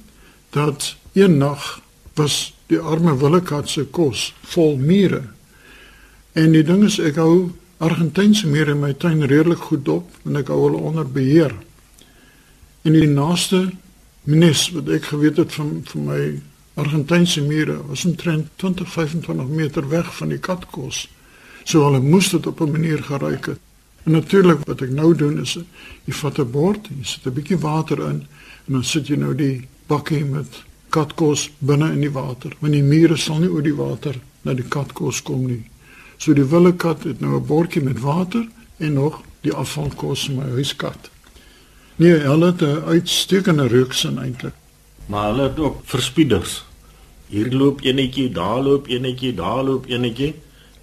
dat 0.51 0.97
een 1.13 1.37
nag 1.37 1.81
was 2.15 2.55
die 2.71 2.79
arme 2.79 3.17
willekat 3.19 3.69
se 3.69 3.85
kos 3.91 4.31
vol 4.55 4.77
mure. 4.79 5.23
En 6.39 6.53
die 6.55 6.65
ding 6.67 6.85
is 6.87 7.01
ek 7.03 7.19
hou 7.19 7.51
Argentynse 7.81 8.47
mure 8.47 8.75
in 8.75 8.83
my 8.83 8.93
tuin 8.93 9.23
redelik 9.25 9.63
goed 9.71 9.87
dop 9.87 10.29
en 10.29 10.37
ek 10.37 10.51
hou 10.53 10.59
hulle 10.67 10.83
onder 10.91 11.07
beheer. 11.09 11.55
En 12.85 12.93
die 12.97 13.09
naaste 13.09 13.71
nes 14.29 14.67
wat 14.75 14.91
ek 14.93 15.09
geweet 15.15 15.41
het 15.41 15.55
van 15.57 15.81
van 15.89 16.05
my 16.11 16.21
Argentynse 16.81 17.43
mure 17.43 17.79
was 17.89 18.05
omtrent 18.05 18.53
20 18.63 18.93
25 18.93 19.49
meter 19.49 19.89
weg 19.89 20.13
van 20.17 20.29
die 20.29 20.39
katkos. 20.39 21.07
So 21.65 21.87
hulle 21.89 22.01
moes 22.05 22.31
dit 22.31 22.47
op 22.47 22.61
'n 22.61 22.71
manier 22.71 23.03
geruik 23.03 23.47
het. 23.47 23.61
En 24.05 24.13
natuurlik 24.13 24.65
wat 24.67 24.81
ek 24.83 24.91
nou 24.91 25.15
doen 25.17 25.41
is 25.41 25.59
jy 26.05 26.13
vat 26.13 26.39
'n 26.39 26.51
bord, 26.51 26.89
jy 26.89 27.05
sit 27.05 27.27
'n 27.27 27.33
bietjie 27.33 27.59
water 27.59 27.99
in 27.99 28.27
en 28.67 28.73
dan 28.73 28.85
sit 28.85 29.07
jy 29.07 29.17
nou 29.17 29.35
die 29.35 29.69
bakkie 29.87 30.25
met 30.25 30.65
katkos 30.91 31.51
binne 31.59 31.93
in 31.95 32.01
die 32.05 32.13
water. 32.13 32.55
Want 32.61 32.77
die 32.77 32.83
mure 32.83 33.17
sal 33.17 33.41
nie 33.43 33.51
oor 33.51 33.65
die 33.65 33.77
water 33.77 34.19
na 34.43 34.55
die 34.55 34.67
katkos 34.69 35.23
kom 35.23 35.47
nie. 35.47 35.65
So 36.21 36.35
die 36.37 36.45
wilde 36.45 36.75
kat 36.77 37.05
het 37.09 37.21
nou 37.21 37.37
'n 37.37 37.47
bordjie 37.47 37.83
met 37.83 38.01
water 38.01 38.47
en 38.79 38.93
nog 38.93 39.23
die 39.41 39.53
afvalkos 39.53 40.25
van 40.25 40.37
my 40.37 40.51
huiskat. 40.59 41.11
Nee, 41.97 42.19
hulle 42.19 42.47
het 42.47 42.63
'n 42.63 42.83
uitstekende 42.87 43.67
reuksin 43.67 44.19
eintlik. 44.19 44.55
Maar 45.07 45.31
hulle 45.31 45.49
het 45.49 45.59
ook 45.59 45.81
verspieders. 45.85 46.65
Hier 47.27 47.53
loop 47.53 47.81
enetjie, 47.81 48.31
daar 48.33 48.63
loop 48.63 48.87
enetjie, 48.87 49.35
daar 49.35 49.65
loop 49.65 49.87
enetjie 49.87 50.35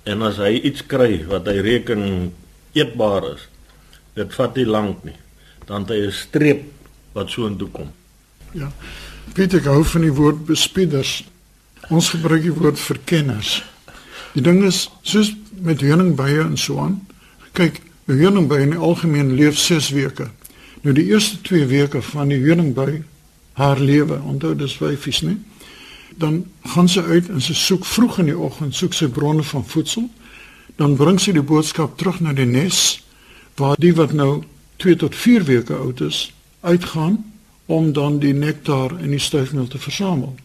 en 0.04 0.22
as 0.22 0.38
hy 0.38 0.60
iets 0.64 0.86
kry 0.86 1.26
wat 1.28 1.46
hy 1.46 1.60
reken 1.60 2.34
eetbaar 2.72 3.34
is, 3.34 3.48
dit 4.14 4.34
vat 4.34 4.56
nie 4.56 4.66
lank 4.66 5.04
nie. 5.04 5.16
Dan 5.66 5.82
het 5.82 5.90
hy 5.90 6.06
'n 6.08 6.12
streep 6.12 6.64
wat 7.12 7.30
so 7.30 7.48
intoe 7.48 7.70
kom. 7.70 7.92
Ja. 8.54 8.72
Pieter 9.34 9.64
hou 9.66 9.84
van 9.86 10.02
die 10.02 10.14
woord 10.14 10.46
bespieders. 10.46 11.24
Ons 11.90 12.10
gebruik 12.10 12.44
die 12.44 12.54
woord 12.54 12.80
verkenners. 12.80 13.64
Die 14.34 14.44
ding 14.44 14.64
is 14.68 14.88
soos 15.02 15.34
met 15.64 15.82
heuningbye 15.82 16.44
en 16.44 16.58
so 16.58 16.80
aan. 16.80 17.00
Kyk, 17.58 17.82
'n 18.08 18.18
heuningby 18.18 18.62
in 18.62 18.70
die 18.70 18.80
algemeen 18.80 19.34
leef 19.36 19.58
6 19.58 19.90
weke. 19.90 20.30
Nou 20.82 20.94
die 20.94 21.06
eerste 21.06 21.42
2 21.42 21.66
weke 21.66 22.02
van 22.02 22.28
die 22.28 22.40
heuningby 22.40 23.04
haar 23.54 23.80
lewe, 23.80 24.22
onthou 24.22 24.56
dis 24.56 24.78
wyfies, 24.78 25.22
né? 25.22 25.38
Dan 26.16 26.46
gaan 26.64 26.88
sy 26.88 27.02
uit 27.02 27.30
en 27.30 27.42
sy 27.42 27.54
soek 27.54 27.86
vroeg 27.86 28.20
in 28.20 28.26
die 28.26 28.38
oggend 28.38 28.76
soek 28.76 28.94
sy 28.94 29.08
bronne 29.08 29.44
van 29.44 29.66
voedsel. 29.66 30.10
Dan 30.76 30.96
bring 30.96 31.20
sy 31.20 31.32
die 31.32 31.42
boodskap 31.42 31.98
terug 31.98 32.20
na 32.20 32.34
die 32.34 32.46
nes 32.46 33.04
waar 33.56 33.76
die 33.80 33.94
wat 33.94 34.14
nou 34.14 34.44
2 34.78 34.96
tot 34.96 35.16
4 35.16 35.44
weke 35.44 35.74
oud 35.74 36.02
is, 36.02 36.34
uitgaan 36.62 37.24
om 37.68 37.92
dan 37.94 38.20
die 38.24 38.34
nektar 38.34 38.96
en 39.00 39.12
die 39.12 39.20
stuifmeel 39.20 39.68
te 39.68 39.80
versamel. 39.80 40.36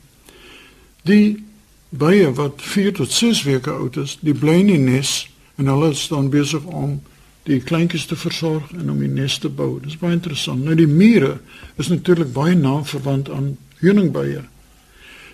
Die 1.07 1.45
bye 1.88 2.33
wat 2.35 2.62
4 2.62 2.93
tot 2.99 3.12
6 3.12 3.43
weke 3.47 3.71
oud 3.71 3.97
is, 3.97 4.19
die 4.21 4.35
bly 4.35 4.59
in 4.62 4.71
die 4.73 4.83
nes 4.83 5.14
en 5.61 5.71
hulle 5.71 5.93
staan 5.95 6.31
besig 6.33 6.64
om 6.64 7.00
die 7.47 7.61
kleintjies 7.62 8.07
te 8.11 8.17
versorg 8.19 8.71
en 8.75 8.91
om 8.91 9.00
die 9.02 9.11
nes 9.11 9.38
te 9.43 9.50
bou. 9.50 9.76
Dis 9.83 9.99
baie 9.99 10.14
interessant. 10.14 10.62
Nou 10.64 10.76
die 10.79 10.88
mure 10.91 11.37
is 11.79 11.91
natuurlik 11.91 12.33
baie 12.35 12.55
naam 12.59 12.85
verwant 12.87 13.31
aan 13.31 13.57
heuningbye. 13.83 14.45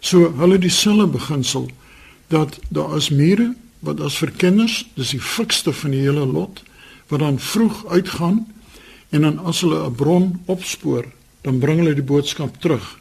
So 0.01 0.33
hulle 0.41 0.59
dieselfde 0.61 1.09
beginsel 1.19 1.69
dat 2.33 2.59
daar 2.69 2.97
as 2.97 3.11
mure 3.11 3.55
wat 3.85 4.01
as 4.01 4.19
verkenners, 4.19 4.83
dis 4.97 5.15
die 5.15 5.23
fikste 5.23 5.73
van 5.73 5.95
die 5.95 6.03
hele 6.05 6.27
lot 6.27 6.63
wat 7.09 7.23
dan 7.25 7.39
vroeg 7.41 7.87
uitgaan 7.89 8.43
en 9.15 9.25
dan 9.25 9.39
as 9.39 9.61
hulle 9.65 9.87
'n 9.87 9.95
bron 9.95 10.41
opspoor, 10.45 11.07
dan 11.43 11.59
bring 11.59 11.79
hulle 11.79 11.95
die 11.95 12.03
boodskap 12.03 12.61
terug. 12.61 12.99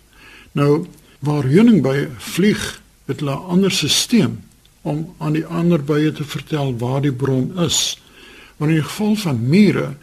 Nou 0.52 0.86
waar 1.20 1.44
heuningbye 1.44 2.10
vlieg 2.18 2.82
het 3.06 3.20
hulle 3.20 3.36
'n 3.36 3.50
ander 3.54 3.72
stelsel 3.72 4.36
om 4.82 5.14
aan 5.18 5.34
die 5.34 5.46
ander 5.46 5.84
bye 5.84 6.12
te 6.12 6.24
vertel 6.24 6.78
waar 6.78 7.02
die 7.02 7.14
bron 7.14 7.52
is. 7.60 8.00
Maar 8.58 8.70
in 8.70 8.76
die 8.76 8.84
geval 8.84 9.16
van 9.16 9.50
mure 9.50 9.96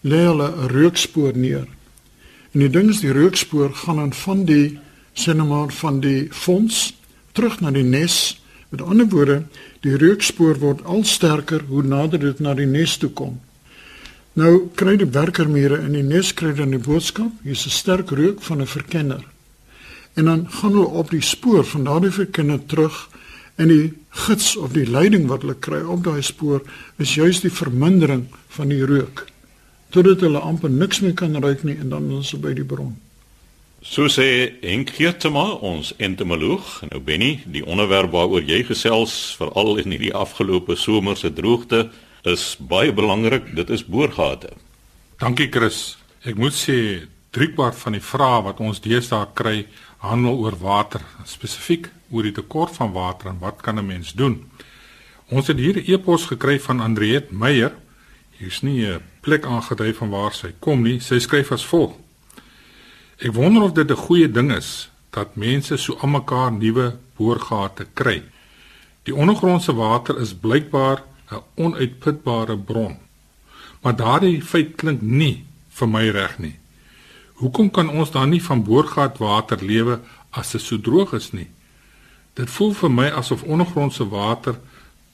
lê 0.00 0.20
hulle 0.24 0.48
'n 0.48 0.68
rookspoor 0.68 1.36
neer. 1.36 1.66
En 2.52 2.60
die 2.60 2.70
ding 2.70 2.88
is 2.90 3.00
die 3.00 3.12
rookspoor 3.12 3.74
gaan 3.74 3.96
dan 3.96 4.12
van 4.12 4.44
die 4.44 4.78
sinemaar 5.12 5.72
van 5.72 6.00
die 6.00 6.28
fonds 6.30 6.94
terug 7.32 7.60
na 7.60 7.70
die 7.70 7.84
nes. 7.84 8.40
Met 8.68 8.82
ander 8.82 9.08
woorde, 9.08 9.42
die 9.80 9.96
rookspoor 9.96 10.58
word 10.58 10.84
al 10.84 11.04
sterker 11.04 11.64
hoe 11.68 11.82
nader 11.82 12.18
dit 12.18 12.38
na 12.38 12.54
die 12.54 12.66
nes 12.66 12.96
toe 12.96 13.10
kom. 13.10 13.40
Nou 14.34 14.70
kry 14.74 14.96
die 14.96 15.10
werkermure 15.12 15.82
in 15.84 15.92
die 15.92 16.02
nes 16.02 16.32
kry 16.34 16.54
dan 16.56 16.70
die 16.70 16.80
boodskap, 16.80 17.32
hier's 17.44 17.66
'n 17.66 17.70
sterk 17.70 18.10
reuk 18.10 18.40
van 18.42 18.60
'n 18.60 18.66
verkenner 18.66 19.24
en 20.14 20.24
dan 20.24 20.46
gaan 20.50 20.72
hulle 20.72 20.86
op 20.86 21.10
die 21.10 21.20
spoor 21.20 21.64
van 21.64 21.84
daardie 21.84 22.10
verkinder 22.10 22.60
terug 22.66 23.08
en 23.54 23.68
die 23.68 23.92
gids 24.08 24.56
of 24.56 24.72
die 24.72 24.86
leiding 24.90 25.26
wat 25.26 25.44
hulle 25.44 25.56
kry 25.56 25.80
op 25.82 26.04
daai 26.04 26.22
spoor 26.22 26.62
is 26.96 27.14
juis 27.14 27.40
die 27.40 27.52
vermindering 27.52 28.26
van 28.48 28.68
die 28.68 28.84
reuk 28.84 29.26
totdat 29.92 30.20
hulle 30.20 30.40
amper 30.40 30.70
niks 30.70 31.00
meer 31.00 31.14
kan 31.14 31.36
ruik 31.36 31.64
nie 31.64 31.76
en 31.80 31.88
dan 31.88 32.10
is 32.18 32.30
hulle 32.32 32.42
by 32.42 32.54
die 32.56 32.64
bron. 32.64 32.94
So 33.82 34.06
sê 34.08 34.54
Henk 34.62 34.92
Geertema, 34.94 35.58
ons 35.58 35.90
entomoloog. 35.98 36.82
Nou 36.90 37.00
Benny, 37.02 37.42
die 37.44 37.64
onderwerp 37.66 38.12
waaroor 38.14 38.44
jy 38.46 38.62
gesels 38.64 39.34
veral 39.36 39.76
in 39.82 39.90
hierdie 39.90 40.14
afgelope 40.14 40.76
somer 40.76 41.16
se 41.16 41.32
droogte 41.34 41.90
is 42.22 42.56
baie 42.58 42.92
belangrik. 42.92 43.54
Dit 43.56 43.70
is 43.70 43.84
boorgate. 43.84 44.52
Dankie 45.18 45.48
Chris. 45.50 45.96
Ek 46.22 46.38
moet 46.38 46.54
sê 46.54 47.08
driekwart 47.34 47.76
van 47.82 47.96
die 47.96 48.04
vrae 48.04 48.42
wat 48.46 48.60
ons 48.62 48.80
deesdae 48.82 49.26
kry 49.34 49.66
handel 50.02 50.38
oor 50.42 50.56
water, 50.58 51.02
spesifiek 51.26 51.88
oor 52.10 52.26
die 52.26 52.34
tekort 52.34 52.74
van 52.76 52.92
water 52.94 53.30
en 53.30 53.40
wat 53.40 53.62
kan 53.62 53.78
'n 53.78 53.86
mens 53.86 54.12
doen? 54.12 54.50
Ons 55.30 55.46
het 55.46 55.58
hier 55.58 55.76
'n 55.76 55.84
e-pos 55.86 56.26
gekry 56.26 56.60
van 56.60 56.80
Andriet 56.80 57.30
Meyer. 57.30 57.72
Hier's 58.38 58.62
nie 58.62 58.86
'n 58.86 59.02
plek 59.20 59.44
aangedui 59.44 59.92
van 59.94 60.10
waar 60.10 60.32
sy 60.32 60.52
kom 60.58 60.82
nie. 60.82 61.00
Sy 61.00 61.18
skryf 61.18 61.52
as 61.52 61.64
volg: 61.64 61.94
Ek 63.18 63.32
wonder 63.32 63.62
of 63.62 63.72
dit 63.72 63.90
'n 63.90 63.96
goeie 63.96 64.30
ding 64.30 64.52
is 64.52 64.90
dat 65.10 65.36
mense 65.36 65.76
so 65.76 65.94
almekaar 65.94 66.52
nuwe 66.52 66.96
boorgate 67.16 67.86
kry. 67.94 68.22
Die 69.02 69.14
ondergrondse 69.14 69.74
water 69.74 70.20
is 70.20 70.34
blykbaar 70.34 71.02
'n 71.32 71.42
onuitputbare 71.54 72.56
bron. 72.56 72.96
Maar 73.80 73.96
daardie 73.96 74.42
feit 74.42 74.76
klink 74.76 75.00
nie 75.02 75.44
vir 75.68 75.88
my 75.88 76.08
reg 76.08 76.38
nie. 76.38 76.56
Hoekom 77.42 77.70
kan 77.70 77.88
ons 77.90 78.10
dan 78.10 78.30
nie 78.30 78.42
van 78.42 78.62
boorgatwater 78.62 79.64
lewe 79.64 80.00
as 80.30 80.50
dit 80.50 80.60
so 80.60 80.80
droog 80.80 81.12
is 81.12 81.32
nie? 81.32 81.48
Dit 82.34 82.50
voel 82.50 82.72
vir 82.72 82.90
my 82.90 83.08
asof 83.10 83.42
ondergrondse 83.42 84.08
water 84.08 84.58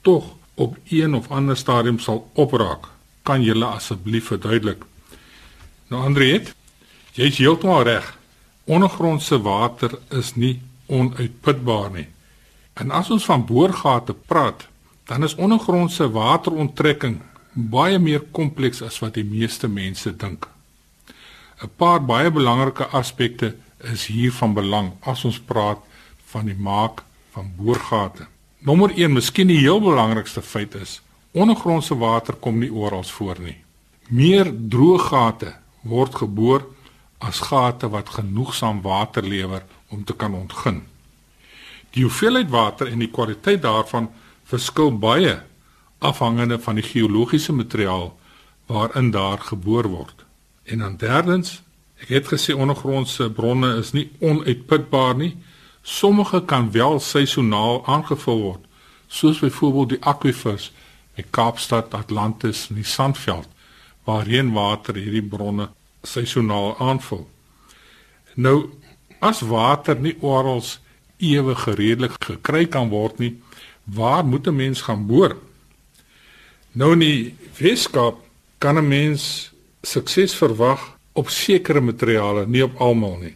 tog 0.03 0.35
op 0.55 0.77
een 0.89 1.15
of 1.15 1.31
ander 1.31 1.57
stadium 1.57 1.99
sal 1.99 2.31
opraak. 2.35 2.89
Kan 3.23 3.43
jy 3.43 3.63
asseblief 3.63 4.27
verduidelik? 4.27 4.85
Nou 5.89 6.05
Andriet, 6.05 6.55
jy's 7.13 7.39
heeltemal 7.39 7.83
reg. 7.83 8.15
Ondergrondse 8.65 9.41
water 9.43 9.99
is 10.11 10.35
nie 10.35 10.61
onuitputbaar 10.87 11.91
nie. 11.91 12.07
En 12.75 12.91
as 12.91 13.11
ons 13.11 13.25
van 13.25 13.45
boorgate 13.45 14.15
praat, 14.15 14.67
dan 15.09 15.25
is 15.25 15.35
ondergrondse 15.35 16.11
wateronttrekking 16.13 17.21
baie 17.53 17.99
meer 17.99 18.27
kompleks 18.37 18.83
as 18.85 18.99
wat 19.01 19.15
die 19.17 19.25
meeste 19.25 19.69
mense 19.69 20.13
dink. 20.17 20.49
'n 21.65 21.71
paar 21.77 22.05
baie 22.05 22.31
belangrike 22.31 22.87
aspekte 22.93 23.55
is 23.93 24.07
hier 24.07 24.33
van 24.33 24.53
belang 24.55 24.93
as 25.01 25.25
ons 25.25 25.41
praat 25.41 25.81
van 26.33 26.45
die 26.47 26.59
maak 26.59 27.03
van 27.33 27.53
boorgate. 27.57 28.27
Nommer 28.59 28.93
1, 28.95 29.13
miskien 29.13 29.49
die 29.49 29.59
heel 29.59 29.81
belangrikste 29.81 30.43
feit 30.43 30.75
is, 30.75 31.01
ondergrondse 31.33 31.97
water 31.97 32.35
kom 32.35 32.59
nie 32.59 32.73
oral 32.73 33.03
voor 33.03 33.41
nie. 33.41 33.57
Meer 34.09 34.53
droë 34.53 34.99
gate 34.99 35.55
word 35.83 36.15
geboor 36.15 36.67
as 37.19 37.41
gate 37.41 37.89
wat 37.89 38.09
genoegsaam 38.09 38.83
water 38.83 39.23
lewer 39.23 39.65
om 39.89 40.05
te 40.05 40.15
kan 40.15 40.35
ontgin. 40.35 40.83
Die 41.91 42.03
hoeveelheid 42.03 42.51
water 42.51 42.87
en 42.87 42.99
die 42.99 43.11
kwaliteit 43.11 43.63
daarvan 43.63 44.11
verskil 44.49 44.95
baie 44.99 45.37
afhangende 45.99 46.59
van 46.59 46.79
die 46.79 46.87
geologiese 46.87 47.53
materiaal 47.53 48.13
waarin 48.67 49.11
daar 49.11 49.39
geboor 49.39 49.89
word. 49.89 50.25
En 50.65 50.79
dan 50.79 50.97
derdens, 50.97 51.63
ek 52.01 52.09
het 52.09 52.31
gesê 52.33 52.55
ondergrondse 52.55 53.31
bronne 53.33 53.75
is 53.81 53.93
nie 53.93 54.11
onuitputbaar 54.21 55.17
nie. 55.17 55.37
Sommige 55.83 56.43
kan 56.45 56.71
wel 56.73 57.01
seisoonaal 57.01 57.83
aangevul 57.87 58.41
word, 58.43 58.65
soos 59.07 59.41
byvoorbeeld 59.41 59.97
die 59.97 60.03
akwifers 60.05 60.71
in 61.15 61.25
Kaapstad, 61.31 61.95
Atlantis 61.95 62.67
en 62.69 62.81
die 62.81 62.85
Sandveld, 62.87 63.49
waar 64.05 64.29
reënwater 64.29 64.97
hierdie 65.01 65.25
bronne 65.25 65.71
seisoonaal 66.03 66.77
aanvul. 66.79 67.25
Nou, 68.35 68.69
as 69.19 69.41
water 69.41 69.99
nie 69.99 70.15
oral 70.21 70.63
ewe 71.19 71.57
gereedelik 71.57 72.21
gekry 72.23 72.67
kan 72.71 72.93
word 72.93 73.19
nie, 73.19 73.33
waar 73.95 74.25
moet 74.25 74.47
'n 74.47 74.57
mens 74.57 74.81
gaan 74.81 75.07
boor? 75.07 75.37
Nou 76.73 76.93
in 76.93 76.99
die 76.99 77.35
Weskaap 77.59 78.17
kan 78.59 78.77
'n 78.79 78.89
mens 78.89 79.53
sukses 79.83 80.35
verwag 80.35 80.97
op 81.13 81.29
sekere 81.29 81.81
materiale, 81.81 82.47
nie 82.47 82.65
op 82.65 82.77
almal 82.81 83.17
nie. 83.17 83.35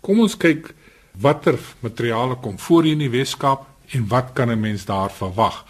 Kom 0.00 0.20
ons 0.20 0.36
kyk 0.36 0.74
watter 1.20 1.58
materiale 1.80 2.36
kom 2.36 2.58
voor 2.58 2.82
hier 2.82 2.92
in 2.92 2.98
die 2.98 3.10
Weskaap 3.10 3.66
en 3.86 4.08
wat 4.08 4.32
kan 4.32 4.50
'n 4.50 4.60
mens 4.60 4.84
daar 4.84 5.10
verwag? 5.10 5.64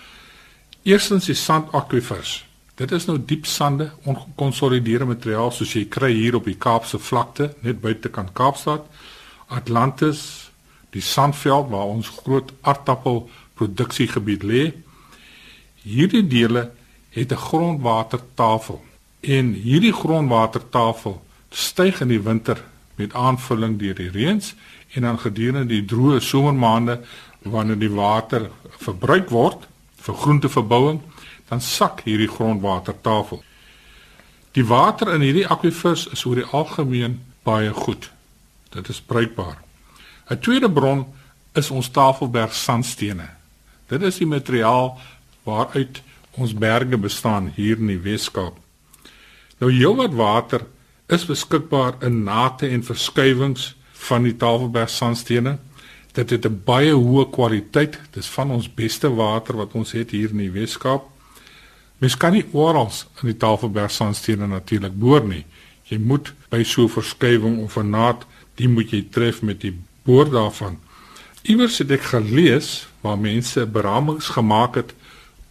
Eerstens 0.82 1.24
die 1.24 1.34
sandakwifers. 1.34 2.46
Dit 2.74 2.92
is 2.92 3.04
nou 3.04 3.18
diep 3.24 3.46
sande, 3.46 3.90
ongekonsolideerde 4.04 5.04
materiaal 5.04 5.50
soos 5.50 5.72
jy 5.72 5.84
kry 5.84 6.12
hier 6.12 6.34
op 6.34 6.44
die 6.44 6.56
Kaapse 6.56 6.98
vlakte, 6.98 7.54
net 7.60 7.80
buite 7.80 8.08
kan 8.08 8.32
Kaapstad, 8.32 8.86
Atlantis, 9.46 10.50
die 10.90 11.02
Sandveld 11.02 11.68
waar 11.70 11.86
ons 11.86 12.08
groot 12.08 12.52
aardappelproduksiegebied 13.58 14.42
lê. 14.42 14.72
Hierdie 15.82 16.26
dele 16.26 16.70
het 17.10 17.32
'n 17.32 17.36
grondwatertafel 17.36 18.84
en 19.20 19.52
hierdie 19.52 19.92
grondwatertafel 19.92 21.22
styg 21.50 22.00
in 22.00 22.08
die 22.08 22.20
winter 22.20 22.64
met 22.94 23.14
aanvulling 23.14 23.78
deur 23.78 23.94
die 23.94 24.10
reëns 24.10 24.54
en 24.94 25.02
dan 25.02 25.18
gedurende 25.18 25.66
die 25.66 25.84
droë 25.84 26.20
somermaande 26.20 27.00
wanneer 27.42 27.78
die 27.78 27.90
water 27.90 28.50
verbruik 28.78 29.28
word 29.30 29.66
vir 29.96 30.14
groenteverbouing, 30.14 31.00
dan 31.48 31.60
sak 31.60 32.00
hierdie 32.04 32.28
grondwatertafel. 32.28 33.42
Die 34.52 34.64
water 34.64 35.14
in 35.14 35.20
hierdie 35.20 35.46
akwifers 35.46 36.06
is 36.06 36.24
oor 36.24 36.34
die 36.34 36.44
algemeen 36.44 37.20
baie 37.42 37.70
goed. 37.70 38.10
Dit 38.70 38.88
is 38.88 39.00
bruikbaar. 39.00 39.56
'n 40.30 40.38
Tweede 40.38 40.70
bron 40.70 41.06
is 41.52 41.70
ons 41.70 41.88
Tafelberg 41.88 42.54
sandstene. 42.54 43.37
Dit 43.88 44.02
is 44.02 44.20
die 44.20 44.28
materiaal 44.28 44.98
waaruit 45.48 46.02
ons 46.38 46.54
berge 46.54 46.98
bestaan 47.00 47.52
hier 47.56 47.78
in 47.80 47.86
die 47.86 48.02
Weskaap. 48.02 48.56
Nou 49.58 49.70
heelwat 49.72 50.14
water 50.14 50.66
is 51.08 51.24
beskikbaar 51.26 51.96
in 52.04 52.22
nate 52.26 52.68
en 52.68 52.84
verskuiwings 52.84 53.72
van 54.08 54.28
die 54.28 54.36
Tafelberg 54.36 54.90
sandstene. 54.92 55.58
Dit 56.12 56.30
het 56.30 56.46
'n 56.46 56.62
baie 56.64 56.92
hoë 56.92 57.30
kwaliteit. 57.30 57.98
Dis 58.12 58.26
van 58.26 58.50
ons 58.50 58.74
beste 58.74 59.08
water 59.08 59.56
wat 59.56 59.72
ons 59.72 59.92
het 59.92 60.10
hier 60.10 60.30
in 60.30 60.38
die 60.38 60.50
Weskaap. 60.50 61.08
Mens 61.98 62.16
kan 62.16 62.32
nie 62.32 62.44
oral 62.52 62.92
in 63.22 63.28
die 63.32 63.36
Tafelberg 63.36 63.90
sandstene 63.90 64.46
natuurlik 64.46 64.98
boor 64.98 65.24
nie. 65.24 65.44
Jy 65.84 65.98
moet 65.98 66.32
by 66.50 66.62
so 66.62 66.82
'n 66.82 66.88
verskywing 66.88 67.58
of 67.64 67.76
'n 67.76 67.90
naad, 67.90 68.26
die 68.54 68.68
moet 68.68 68.90
jy 68.90 69.06
tref 69.10 69.42
met 69.42 69.60
die 69.60 69.74
boor 70.04 70.30
daarvan. 70.30 70.78
Iewers 71.42 71.78
het 71.78 71.90
ek 71.90 72.02
gelees 72.02 72.86
waar 73.00 73.18
mense 73.18 73.66
beramings 73.66 74.32
gemaak 74.34 74.74
het 74.74 74.94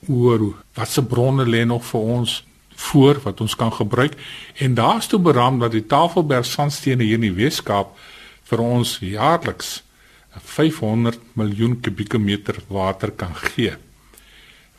oor 0.08 0.54
watse 0.76 1.04
bronne 1.04 1.46
lê 1.46 1.64
nog 1.66 1.86
vir 1.86 2.02
ons 2.18 2.44
voor 2.78 3.20
wat 3.24 3.42
ons 3.42 3.56
kan 3.56 3.74
gebruik 3.74 4.14
en 4.62 4.76
daar's 4.78 5.08
toe 5.08 5.20
beram 5.20 5.60
dat 5.60 5.72
die 5.74 5.86
Tafelberg 5.86 6.46
sandstene 6.46 7.04
hier 7.04 7.18
in 7.18 7.26
die 7.26 7.34
Weskaap 7.34 7.96
vir 8.50 8.62
ons 8.64 8.98
jaarliks 9.02 9.82
500 10.38 11.20
miljoen 11.34 11.80
kubieke 11.82 12.20
meter 12.22 12.60
water 12.68 13.12
kan 13.12 13.36
gee. 13.36 13.74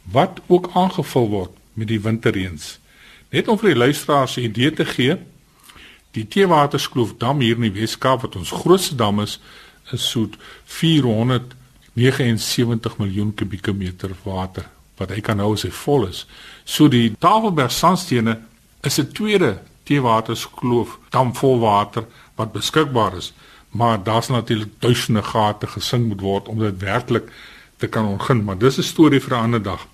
Wat 0.03 0.41
ook 0.47 0.71
aangevul 0.75 1.29
word 1.29 1.57
met 1.75 1.89
die 1.91 2.01
winterreëns. 2.01 2.79
Net 3.35 3.49
om 3.49 3.59
vir 3.59 3.75
die 3.75 3.83
luisteraars 3.85 4.37
'n 4.37 4.47
idee 4.49 4.73
te 4.73 4.85
gee, 4.85 5.17
die 6.13 6.29
Teewaterskloof 6.29 7.19
dam 7.19 7.41
hier 7.41 7.57
in 7.57 7.69
die 7.73 7.81
Weskaap 7.81 8.23
wat 8.23 8.37
ons 8.37 8.51
grootste 8.51 8.95
dam 8.95 9.21
is, 9.21 9.41
is 9.93 10.11
so 10.11 10.29
479 10.65 12.99
miljoen 12.99 13.35
kubieke 13.35 13.73
meter 13.73 14.11
water 14.23 14.65
wat 14.99 15.11
hy 15.11 15.21
kan 15.21 15.39
hou 15.39 15.53
as 15.55 15.63
hy 15.63 15.71
vol 15.71 16.07
is. 16.09 16.27
So 16.65 16.89
die 16.89 17.17
Tafelberg 17.19 17.71
sandstene 17.71 18.39
is 18.83 18.99
'n 18.99 19.13
tweede 19.13 19.59
Teewaterskloof 19.85 20.99
dam 21.11 21.35
vol 21.35 21.59
water 21.59 22.05
wat 22.37 22.53
beskikbaar 22.53 23.17
is 23.17 23.33
maar 23.69 24.03
daar's 24.03 24.29
natuurlik 24.29 24.69
duisende 24.79 25.23
gate 25.23 25.67
gesing 25.67 26.07
moet 26.07 26.21
word 26.21 26.49
om 26.49 26.59
dit 26.59 26.79
werklik 26.79 27.33
te 27.77 27.87
kan 27.87 28.07
ontgin, 28.07 28.45
maar 28.45 28.59
dis 28.59 28.79
'n 28.79 28.83
storie 28.83 29.21
vir 29.21 29.37
'n 29.37 29.43
ander 29.43 29.63
dag. 29.63 29.87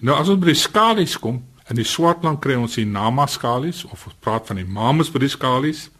Nou 0.00 0.18
as 0.18 0.28
ons 0.28 0.38
by 0.38 0.46
die 0.46 0.54
skalies 0.54 1.18
kom, 1.18 1.44
in 1.68 1.76
die 1.76 1.84
Swartland 1.84 2.40
kry 2.40 2.54
ons 2.54 2.74
die 2.74 2.86
Nama 2.86 3.26
skalies 3.26 3.84
of 3.84 4.06
ons 4.06 4.14
praat 4.20 4.46
van 4.46 4.56
die 4.56 4.64
Mamas 4.64 5.10
by 5.10 5.18
die 5.18 5.28
skalies. 5.28 5.90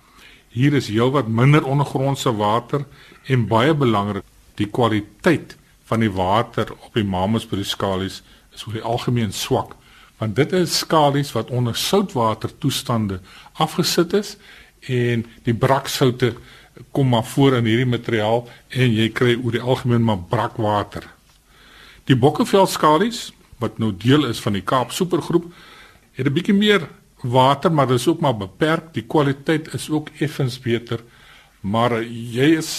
Hier 0.55 0.75
is 0.79 0.87
heelwat 0.87 1.27
minder 1.27 1.65
ondergrondse 1.67 2.31
water 2.39 2.85
en 3.27 3.49
baie 3.51 3.73
belangrik, 3.75 4.23
die 4.55 4.69
kwaliteit 4.71 5.57
van 5.91 6.05
die 6.05 6.13
water 6.15 6.71
op 6.77 6.95
die 6.95 7.03
die 7.03 7.65
skalies 7.67 8.23
is 8.55 8.63
oor 8.67 8.77
die 8.77 8.85
algemeen 8.87 9.33
swak, 9.33 9.75
want 10.19 10.37
dit 10.37 10.53
is 10.53 10.79
skalies 10.79 11.33
wat 11.35 11.51
onder 11.51 11.75
soutwater 11.75 12.53
toestande 12.59 13.19
afgesit 13.59 14.15
is 14.15 14.37
en 14.87 15.27
die 15.43 15.55
braksoute 15.55 16.37
kom 16.93 17.09
maar 17.09 17.27
voor 17.27 17.59
in 17.59 17.67
hierdie 17.67 17.91
materiaal 17.91 18.47
en 18.71 18.95
jy 18.95 19.11
kry 19.11 19.35
oor 19.35 19.53
die 19.53 19.61
algemeen 19.63 20.07
maar 20.07 20.23
brakwater. 20.23 21.03
Die 22.07 22.17
Bokkeveld-skalies 22.17 23.33
wat 23.59 23.79
nou 23.83 23.91
deel 23.91 24.29
is 24.31 24.39
van 24.39 24.55
die 24.55 24.63
Kaap 24.63 24.93
Supergroep 24.93 25.51
het 26.15 26.27
'n 26.27 26.33
bietjie 26.33 26.55
meer 26.55 26.87
water, 27.25 27.73
maar 27.73 27.87
dit 27.87 27.99
is 27.99 28.09
ook 28.09 28.21
maar 28.21 28.37
beperk. 28.37 28.93
Die 28.95 29.07
kwaliteit 29.09 29.73
is 29.75 29.89
ook 29.91 30.11
effens 30.19 30.59
beter, 30.61 31.01
maar 31.61 32.03
jy 32.05 32.55
is 32.59 32.71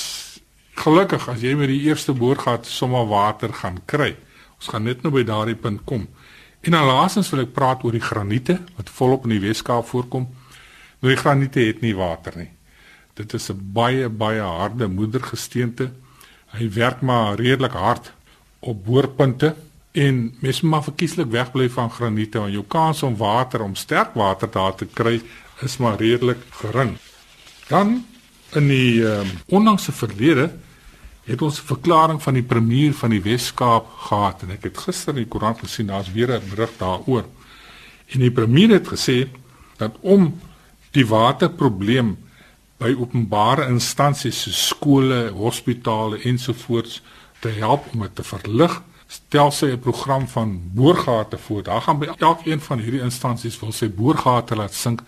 gelukkig 0.75 1.27
as 1.31 1.41
jy 1.41 1.55
met 1.57 1.71
die 1.71 1.81
eerste 1.87 2.13
boorgat 2.13 2.67
sommer 2.69 3.07
water 3.09 3.53
gaan 3.53 3.79
kry. 3.89 4.13
Ons 4.59 4.69
gaan 4.71 4.85
net 4.85 5.03
nou 5.03 5.13
by 5.13 5.23
daardie 5.25 5.57
punt 5.57 5.83
kom. 5.87 6.07
En 6.65 6.73
dan 6.73 6.87
laasens 6.87 7.29
wil 7.33 7.45
ek 7.45 7.53
praat 7.53 7.83
oor 7.85 7.95
die 7.95 8.03
graniete 8.03 8.59
wat 8.77 8.91
volop 8.97 9.25
in 9.27 9.35
die 9.35 9.43
Weskaap 9.43 9.87
voorkom. 9.89 10.27
Nou 11.01 11.11
die 11.11 11.19
graniete 11.19 11.65
het 11.67 11.81
nie 11.81 11.95
water 11.97 12.37
nie. 12.37 12.51
Dit 13.15 13.33
is 13.33 13.49
'n 13.49 13.71
baie 13.73 14.09
baie 14.09 14.41
harde 14.41 14.87
moedergesteente. 14.87 15.91
Hy 16.53 16.69
werk 16.73 17.01
maar 17.01 17.35
redelik 17.35 17.73
hard 17.73 18.11
op 18.59 18.85
boorpunte 18.85 19.55
en 19.95 20.35
mens 20.39 20.61
moet 20.61 20.71
maar 20.71 20.83
verkieslik 20.83 21.29
wegbly 21.31 21.69
van 21.71 21.91
graniete 21.91 22.39
want 22.39 22.53
jou 22.53 22.63
kans 22.67 23.03
om 23.03 23.15
water 23.17 23.63
om 23.63 23.75
sterk 23.75 24.13
water 24.13 24.51
daar 24.51 24.75
te 24.75 24.85
kry 24.85 25.21
is 25.63 25.77
maar 25.77 25.95
redelik 25.99 26.41
gering. 26.59 26.97
Dan 27.67 28.01
in 28.59 28.67
die 28.67 29.03
um, 29.07 29.29
onlangse 29.47 29.91
verlede 29.95 30.49
het 31.25 31.41
ons 31.41 31.59
'n 31.61 31.65
verklaring 31.65 32.21
van 32.23 32.33
die 32.33 32.43
premier 32.43 32.93
van 32.93 33.09
die 33.09 33.21
Wes-Kaap 33.21 33.87
gehad 34.09 34.43
en 34.43 34.51
ek 34.51 34.63
het 34.63 34.77
gister 34.77 35.13
in 35.13 35.23
die 35.23 35.31
koerant 35.31 35.59
gesien 35.59 35.87
daar's 35.87 36.11
weer 36.11 36.35
'n 36.35 36.49
berig 36.49 36.71
daaroor. 36.77 37.25
En 38.07 38.19
die 38.19 38.31
premier 38.31 38.69
het 38.69 38.87
gesê 38.87 39.27
dat 39.77 39.95
om 40.01 40.39
die 40.91 41.07
waterprobleem 41.07 42.17
by 42.77 42.95
openbare 42.99 43.67
instansies 43.67 44.41
so 44.41 44.51
skole, 44.51 45.29
hospitale 45.29 46.19
ensovoorts 46.27 47.01
te 47.39 47.49
help 47.49 47.87
om 47.93 48.01
dit 48.01 48.15
te 48.15 48.23
verlig. 48.23 48.81
Stel 49.07 49.51
sy 49.51 49.71
'n 49.71 49.79
program 49.79 50.27
van 50.27 50.61
boorgate 50.73 51.37
voor. 51.37 51.63
Daar 51.63 51.81
gaan 51.81 51.99
by 51.99 52.09
elkeen 52.17 52.61
van 52.61 52.79
hierdie 52.79 53.01
instansies 53.01 53.59
wil 53.59 53.71
sy 53.71 53.89
boorgate 53.89 54.55
laat 54.55 54.73
sink 54.73 55.01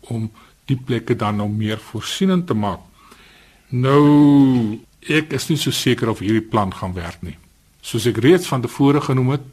om 0.00 0.30
die 0.64 0.76
plekke 0.76 1.16
dan 1.16 1.36
nou 1.36 1.48
meer 1.48 1.78
voorsienend 1.78 2.46
te 2.46 2.54
maak. 2.54 2.80
Nou 3.68 4.78
ek 5.00 5.32
is 5.32 5.48
nie 5.48 5.56
so 5.56 5.70
seker 5.70 6.08
of 6.08 6.18
hierdie 6.18 6.48
plan 6.48 6.74
gaan 6.74 6.94
werk 6.94 7.22
nie. 7.22 7.36
Soos 7.80 8.06
ek 8.06 8.16
reeds 8.16 8.46
van 8.46 8.60
tevore 8.60 9.00
genoem 9.00 9.30
het, 9.30 9.46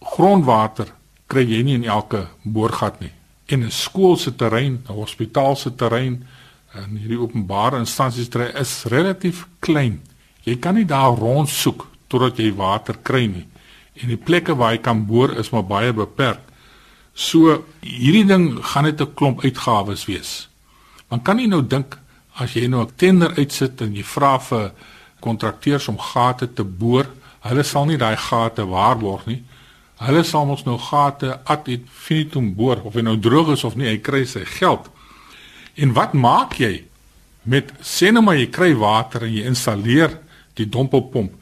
grondwater 0.00 0.92
kry 1.26 1.42
jy 1.42 1.62
nie 1.62 1.74
in 1.74 1.84
elke 1.84 2.26
boorgat 2.42 3.00
nie. 3.00 3.12
En 3.46 3.64
'n 3.64 3.70
skool 3.70 4.16
se 4.16 4.34
terrein, 4.36 4.84
'n 4.88 4.92
hospitaal 4.92 5.56
se 5.56 5.74
terrein, 5.74 6.26
in 6.74 6.96
hierdie 6.96 7.20
openbare 7.20 7.78
instansies 7.78 8.28
dry 8.28 8.50
is 8.60 8.84
relatief 8.90 9.46
klein. 9.58 10.00
Jy 10.44 10.56
kan 10.56 10.74
nie 10.74 10.84
daar 10.84 11.16
rond 11.18 11.48
soek 11.48 11.86
totdat 12.08 12.38
jy 12.38 12.52
water 12.54 12.96
kry 13.02 13.26
nie. 13.26 13.46
En 14.00 14.08
die 14.08 14.18
plekke 14.20 14.56
waar 14.56 14.74
jy 14.74 14.82
kan 14.82 15.06
boor 15.06 15.36
is 15.38 15.50
maar 15.50 15.66
baie 15.66 15.92
beperk. 15.92 16.40
So 17.14 17.62
hierdie 17.80 18.26
ding 18.26 18.58
gaan 18.62 18.84
net 18.84 19.00
'n 19.00 19.14
klomp 19.14 19.44
uitgawes 19.44 20.06
wees. 20.06 20.48
Man 21.10 21.22
kan 21.22 21.36
nie 21.36 21.46
nou 21.46 21.62
dink 21.62 21.98
as 22.34 22.54
jy 22.54 22.66
nou 22.66 22.82
'n 22.82 22.94
tender 22.96 23.30
uitsit 23.38 23.80
en 23.80 23.94
jy 23.94 24.02
vra 24.02 24.38
vir 24.38 24.72
kontrakteurs 25.20 25.88
om 25.88 25.98
gate 25.98 26.52
te 26.54 26.64
boor, 26.64 27.06
hulle 27.40 27.62
sal 27.62 27.86
nie 27.86 27.96
daai 27.96 28.16
gate 28.16 28.62
waarborg 28.66 29.26
nie. 29.26 29.42
Hulle 29.96 30.24
sal 30.24 30.46
mos 30.46 30.64
nou 30.64 30.78
gate 30.78 31.38
ad 31.44 31.68
infinitum 31.68 32.54
boor 32.54 32.82
of 32.84 32.94
hy 32.94 33.02
nou 33.02 33.16
droog 33.16 33.52
is 33.52 33.64
of 33.64 33.76
nie, 33.76 33.86
hy 33.86 33.98
kry 33.98 34.24
sy 34.24 34.44
geld. 34.44 34.90
En 35.74 35.92
wat 35.92 36.12
maak 36.12 36.58
jy 36.58 36.84
met 37.42 37.72
sê 37.80 38.10
nou 38.12 38.22
maar 38.24 38.36
jy 38.36 38.48
kry 38.50 38.72
water 38.74 39.22
en 39.22 39.32
jy 39.32 39.44
installeer 39.46 40.18
die 40.58 40.66
dompelpomp. 40.66 41.32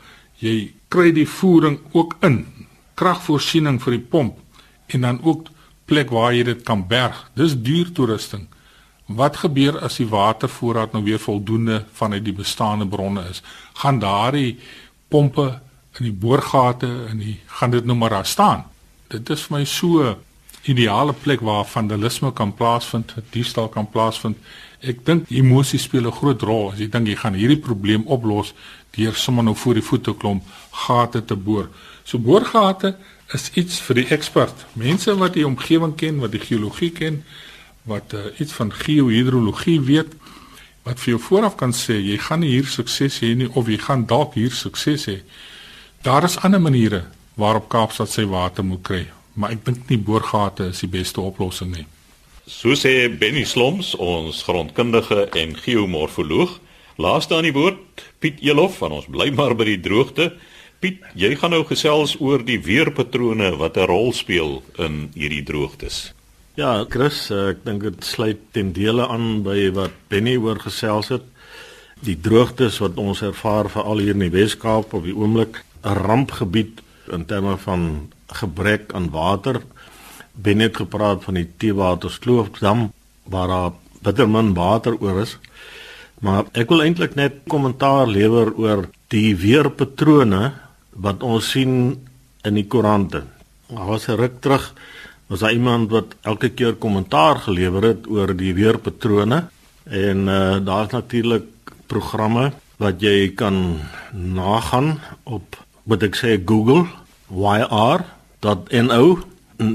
Jy 0.42 0.72
kry 0.90 1.12
die 1.14 1.28
voering 1.28 1.78
ook 1.94 2.16
in. 2.26 2.42
Kragvoorsiening 2.98 3.78
vir 3.82 3.96
die 3.96 4.06
pomp 4.14 4.38
en 4.92 5.06
dan 5.06 5.20
ook 5.22 5.48
plek 5.88 6.10
waar 6.10 6.34
jy 6.34 6.42
dit 6.50 6.64
kan 6.66 6.82
berg. 6.88 7.16
Dis 7.38 7.54
duur 7.54 7.92
toerusting. 7.94 8.48
Wat 9.06 9.38
gebeur 9.42 9.78
as 9.84 9.98
die 10.00 10.08
watervoorraad 10.08 10.92
nou 10.92 11.04
weer 11.04 11.20
voldoende 11.20 11.84
vanuit 11.92 12.24
die 12.24 12.34
bestaande 12.36 12.86
bronne 12.88 13.24
is? 13.30 13.42
Gaan 13.82 14.00
daardie 14.02 14.58
pompe 15.08 15.46
in 15.98 16.08
die 16.08 16.16
boorgate 16.24 16.90
en 17.10 17.22
die 17.22 17.38
gaan 17.58 17.70
dit 17.70 17.86
nou 17.86 17.96
maar 17.98 18.18
daar 18.18 18.26
staan. 18.26 18.64
Dit 19.12 19.30
is 19.30 19.46
vir 19.46 19.58
my 19.58 19.64
so 19.68 20.14
ideale 20.70 21.12
plek 21.12 21.42
waar 21.42 21.66
vandalisme 21.66 22.32
kan 22.32 22.54
plaasvind, 22.54 23.14
diefstal 23.30 23.68
kan 23.68 23.90
plaasvind. 23.90 24.38
Ek 24.82 25.04
dink 25.06 25.30
emosie 25.30 25.78
speel 25.78 26.06
'n 26.06 26.12
groot 26.12 26.42
rol. 26.42 26.72
As 26.72 26.78
jy 26.78 26.88
dink 26.90 27.06
jy 27.06 27.16
gaan 27.16 27.34
hierdie 27.34 27.60
probleem 27.60 28.02
oplos 28.06 28.52
deur 28.96 29.14
sommer 29.14 29.44
nou 29.44 29.54
voor 29.54 29.74
die 29.74 29.82
voete 29.82 30.14
klomp 30.14 30.42
gate 30.70 31.24
te 31.24 31.36
boor. 31.36 31.68
So 32.04 32.18
boorgate 32.18 32.96
is 33.32 33.50
iets 33.54 33.80
vir 33.80 33.94
die 33.94 34.08
ekspert. 34.10 34.66
Mense 34.72 35.14
wat 35.16 35.34
die 35.34 35.46
omgewing 35.46 35.94
ken, 35.96 36.18
wat 36.18 36.32
die 36.32 36.40
geologie 36.40 36.90
ken, 36.90 37.24
wat 37.88 38.12
uh, 38.12 38.20
iets 38.38 38.52
van 38.52 38.72
geohidrologie 38.72 39.80
weet, 39.80 40.12
wat 40.82 41.00
vir 41.00 41.14
jou 41.14 41.20
vooraf 41.28 41.56
kan 41.56 41.72
sê 41.72 41.96
jy 42.02 42.18
gaan 42.18 42.42
nie 42.42 42.50
hier 42.56 42.66
sukses 42.66 43.20
hê 43.22 43.34
nie 43.38 43.48
of 43.54 43.70
jy 43.70 43.78
gaan 43.78 44.06
dalk 44.06 44.34
hier 44.34 44.50
sukses 44.50 45.06
hê. 45.06 45.20
Daar 46.02 46.26
is 46.26 46.38
ander 46.42 46.60
maniere 46.60 47.04
waarop 47.38 47.68
Kaapstad 47.70 48.10
sy 48.10 48.26
water 48.26 48.66
moet 48.66 48.82
kry, 48.82 49.02
maar 49.34 49.54
ek 49.54 49.64
dink 49.64 49.90
nie 49.90 49.98
boorgate 49.98 50.72
is 50.74 50.82
die 50.82 50.90
beste 50.90 51.22
oplossing 51.22 51.70
nie. 51.76 51.86
So 52.46 52.74
sê 52.74 53.06
Benny 53.06 53.44
Sloms, 53.46 53.92
ons 54.02 54.40
grondkundige 54.42 55.28
en 55.38 55.52
geomorfoloog. 55.62 56.56
Laaste 56.98 57.36
aan 57.36 57.46
die 57.46 57.54
woord, 57.54 58.02
Piet 58.18 58.40
Elof 58.42 58.80
van 58.82 58.96
ons 58.96 59.06
bly 59.06 59.28
maar 59.30 59.54
by 59.54 59.68
die 59.68 59.78
droogte. 59.80 60.32
Piet, 60.82 60.98
jy 61.14 61.36
gaan 61.38 61.54
nou 61.54 61.62
gesels 61.68 62.16
oor 62.18 62.42
die 62.42 62.58
weerpatrone 62.58 63.52
wat 63.60 63.78
'n 63.78 63.86
rol 63.86 64.10
speel 64.12 64.62
in 64.78 65.12
hierdie 65.14 65.44
droogtes. 65.46 66.12
Ja, 66.56 66.84
Chris, 66.84 67.30
ek 67.30 67.64
dink 67.64 67.82
dit 67.82 68.04
sluit 68.04 68.40
ten 68.52 68.72
dele 68.72 69.06
aan 69.06 69.42
by 69.42 69.70
wat 69.70 69.92
Benny 70.08 70.36
oor 70.36 70.58
gesels 70.58 71.08
het. 71.08 71.22
Die 72.02 72.18
droogtes 72.20 72.78
wat 72.78 72.96
ons 72.96 73.22
ervaar 73.22 73.70
veral 73.70 73.98
hier 73.98 74.14
in 74.14 74.18
die 74.18 74.34
Wes-Kaap 74.34 74.92
op 74.92 75.04
die 75.04 75.14
oomblik, 75.14 75.62
'n 75.84 75.94
rampgebied 75.94 76.82
in 77.12 77.24
terme 77.24 77.56
van 77.56 78.12
gebrek 78.26 78.92
aan 78.94 79.10
water. 79.10 79.62
Ben 80.32 80.60
het 80.60 80.76
gepraat 80.76 81.24
van 81.24 81.34
die 81.34 81.48
Teewaterskloofdam 81.56 82.92
waar 83.24 83.48
daar 83.48 83.72
bitter 84.02 84.28
min 84.28 84.54
water 84.54 84.96
oor 84.98 85.20
is. 85.22 85.38
Maar 86.20 86.46
ek 86.52 86.70
wil 86.70 86.82
eintlik 86.82 87.14
net 87.14 87.42
kommentaar 87.50 88.06
lewer 88.06 88.52
oor 88.54 88.88
die 89.08 89.36
weerpatrone 89.36 90.52
wat 90.92 91.22
ons 91.22 91.50
sien 91.50 91.98
in 92.42 92.54
die 92.54 92.66
koerante. 92.66 93.24
Daar 93.68 93.86
was 93.86 94.08
'n 94.08 94.16
ruk 94.16 94.40
terug 94.40 94.72
was 95.32 95.40
daar 95.40 95.52
iemand 95.52 95.90
wat 95.90 96.14
elke 96.20 96.48
keer 96.48 96.74
kommentaar 96.74 97.36
gelewer 97.36 97.82
het 97.82 98.08
oor 98.08 98.36
die 98.36 98.52
weerpatrone 98.54 99.48
en 99.84 100.28
uh, 100.28 100.58
daar's 100.64 100.92
natuurlik 100.92 101.72
programme 101.86 102.52
wat 102.76 103.00
jy 103.00 103.32
kan 103.34 103.80
nagaan 104.12 104.98
op 105.24 105.56
wat 105.88 106.04
ek 106.04 106.18
sê 106.20 106.36
Google 106.36 106.84
yr.no 107.32 109.06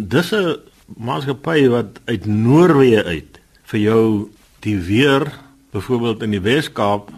dis 0.10 0.32
'n 0.34 0.58
maatskappy 0.98 1.68
wat 1.70 2.00
uit 2.06 2.26
Noorwe 2.26 3.04
uit 3.04 3.40
vir 3.64 3.80
jou 3.80 4.32
die 4.60 4.78
weer 4.80 5.24
byvoorbeeld 5.72 6.24
in 6.24 6.32
die 6.32 6.42
Wes-Kaap 6.42 7.12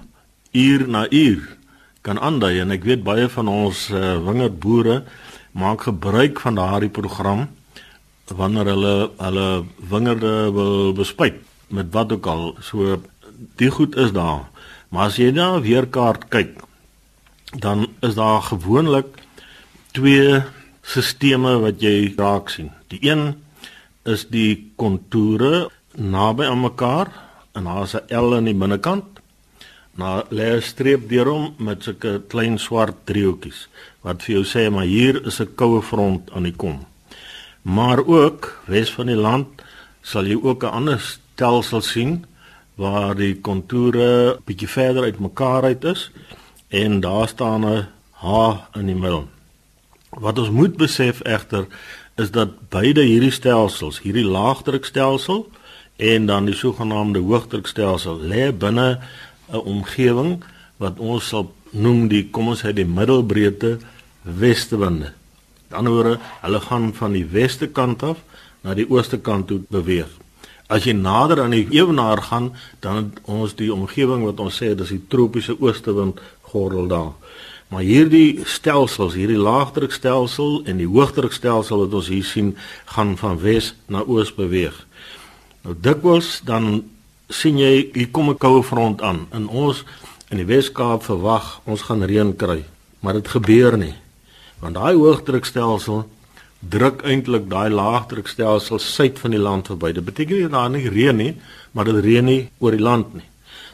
uur 0.52 0.88
na 0.88 1.06
uur 1.10 1.58
kan 2.02 2.20
aandui. 2.20 2.60
En 2.60 2.72
ek 2.72 2.84
weet 2.84 3.04
baie 3.04 3.30
van 3.30 3.48
ons 3.48 3.90
uh, 3.90 4.18
wingerdboere 4.26 5.04
maak 5.52 5.82
gebruik 5.82 6.40
van 6.40 6.56
daardie 6.56 6.90
program 6.90 7.48
wanneer 8.30 8.66
hulle 8.66 9.10
hulle 9.18 9.66
wingerde 9.90 10.52
wil 10.54 10.94
bespuit 10.94 11.42
met 11.68 11.90
wat 11.92 12.12
ook 12.12 12.26
al. 12.26 12.56
So 12.62 13.02
die 13.56 13.72
goed 13.72 13.96
is 13.96 14.12
daar. 14.12 14.50
Maar 14.90 15.06
as 15.10 15.18
jy 15.18 15.32
na 15.32 15.58
'n 15.58 15.62
weerkaart 15.62 16.30
kyk 16.30 16.62
dan 17.58 17.88
is 18.00 18.14
daar 18.14 18.42
gewoonlik 18.42 19.06
twee 19.92 20.42
sisteme 20.82 21.60
wat 21.60 21.82
jy 21.82 22.14
raak 22.18 22.50
sien. 22.50 22.72
Die 22.88 23.00
een 23.02 23.36
is 24.06 24.26
die 24.30 24.72
kontoure 24.76 25.70
naby 25.96 26.46
aan 26.46 26.62
mekaar 26.62 27.12
en 27.54 27.64
daar's 27.64 27.96
'n 27.96 28.16
L 28.16 28.36
aan 28.36 28.46
die 28.46 28.54
binnekant. 28.54 29.06
Na 29.96 30.24
lê 30.30 30.56
'n 30.56 30.62
streep 30.62 31.10
deur 31.10 31.28
hom 31.28 31.54
met 31.58 31.84
sulke 31.84 32.22
klein 32.28 32.58
swart 32.58 32.96
driehoekies 33.06 33.68
wat 34.02 34.24
vir 34.24 34.36
jou 34.36 34.46
sê 34.46 34.72
maar 34.72 34.86
hier 34.86 35.26
is 35.26 35.40
'n 35.42 35.56
koue 35.56 35.82
front 35.82 36.32
aan 36.32 36.44
die 36.44 36.56
kom. 36.56 36.86
Maar 37.62 38.00
ook 38.06 38.62
wes 38.66 38.90
van 38.92 39.06
die 39.06 39.22
land 39.28 39.48
sal 40.02 40.26
jy 40.26 40.38
ook 40.42 40.64
'n 40.64 40.76
ander 40.78 41.00
stelsel 41.00 41.82
sien 41.82 42.26
waar 42.76 43.16
die 43.16 43.36
kontoure 43.42 44.40
bietjie 44.46 44.68
verder 44.68 45.04
uitmekaar 45.04 45.64
uit 45.64 45.84
is 45.84 46.12
en 46.70 47.00
daar 47.00 47.28
staan 47.28 47.66
'n 47.66 47.88
H 48.12 48.56
in 48.76 48.86
die 48.86 48.96
middel. 48.96 49.28
Wat 50.10 50.40
ons 50.40 50.50
moet 50.50 50.76
besef 50.78 51.22
egter 51.22 51.68
is 52.16 52.32
dat 52.32 52.70
beide 52.70 53.02
hierdie 53.06 53.32
stelsels, 53.32 54.02
hierdie 54.02 54.26
laagdrukstelsel 54.26 55.46
en 56.00 56.26
dan 56.26 56.46
die 56.50 56.56
sogenaamde 56.56 57.20
hoogdrukstelsel 57.20 58.20
lê 58.32 58.50
binne 58.52 59.00
'n 59.52 59.62
omgewing 59.74 60.44
wat 60.78 61.00
ons 61.00 61.28
sal 61.28 61.52
noem 61.72 62.08
die 62.08 62.30
kom 62.32 62.48
ons 62.48 62.64
sê 62.64 62.74
die 62.74 62.86
middelbreedte 62.86 63.78
westewinde. 64.24 65.14
Dan 65.70 65.86
hoor 65.86 66.18
hulle 66.42 66.60
gaan 66.60 66.94
van 66.94 67.12
die 67.12 67.26
weste 67.26 67.68
kant 67.68 68.04
af 68.04 68.18
na 68.62 68.74
die 68.74 68.90
ooste 68.90 69.18
kant 69.18 69.48
toe 69.48 69.62
beweeg. 69.70 70.10
As 70.70 70.86
jy 70.86 70.94
nader 70.94 71.42
aan 71.42 71.56
die 71.56 71.68
ewenaar 71.72 72.22
gaan, 72.22 72.52
dan 72.80 73.14
ons 73.24 73.56
die 73.56 73.74
omgewing 73.74 74.24
wat 74.24 74.40
ons 74.40 74.62
sê 74.62 74.76
dis 74.76 74.90
die 74.94 75.02
tropiese 75.08 75.56
oostewind 75.60 76.20
gordel 76.42 76.88
daar. 76.88 77.14
Maar 77.70 77.86
hierdie 77.86 78.42
stelsels, 78.50 79.14
hierdie 79.14 79.38
laagdrukstelsel 79.38 80.64
en 80.66 80.80
die 80.82 80.90
hoogdrukstelsel 80.90 81.84
wat 81.84 81.94
ons 82.00 82.08
hier 82.10 82.26
sien, 82.26 82.56
gaan 82.96 83.14
van 83.18 83.38
wes 83.44 83.76
na 83.86 84.02
oos 84.02 84.32
beweeg. 84.34 84.74
Nou 85.62 85.76
dikwels 85.78 86.40
dan 86.48 86.82
sien 87.30 87.60
jy 87.62 87.92
hier 87.94 88.10
kom 88.10 88.30
'n 88.30 88.38
koue 88.38 88.64
front 88.64 89.02
aan 89.02 89.28
en 89.32 89.48
ons 89.48 89.84
in 90.30 90.38
die 90.38 90.46
Wes-Kaap 90.46 91.04
verwag 91.04 91.60
ons 91.66 91.82
gaan 91.82 92.04
reën 92.04 92.36
kry, 92.36 92.64
maar 93.02 93.14
dit 93.14 93.28
gebeur 93.28 93.78
nie. 93.78 93.94
Want 94.60 94.76
daai 94.76 94.96
hoogdrukstelsel 94.96 96.06
druk 96.60 97.02
eintlik 97.08 97.48
daai 97.50 97.70
laagdrukstelsel 97.70 98.80
suid 98.80 99.20
van 99.20 99.32
die 99.32 99.40
land 99.40 99.68
verby. 99.68 99.94
Dit 99.94 100.06
beteken 100.06 100.38
nie 100.38 100.50
daar 100.50 100.70
nie 100.70 100.90
reën 100.90 101.16
nie, 101.16 101.36
maar 101.72 101.86
dit 101.86 102.04
reën 102.04 102.26
nie 102.26 102.50
oor 102.60 102.72
die 102.72 102.84
land 102.84 103.14
nie. 103.14 103.28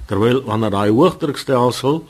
Terwyl 0.06 0.44
wanneer 0.46 0.72
daai 0.72 0.92
hoogdrukstelsel 0.92 2.04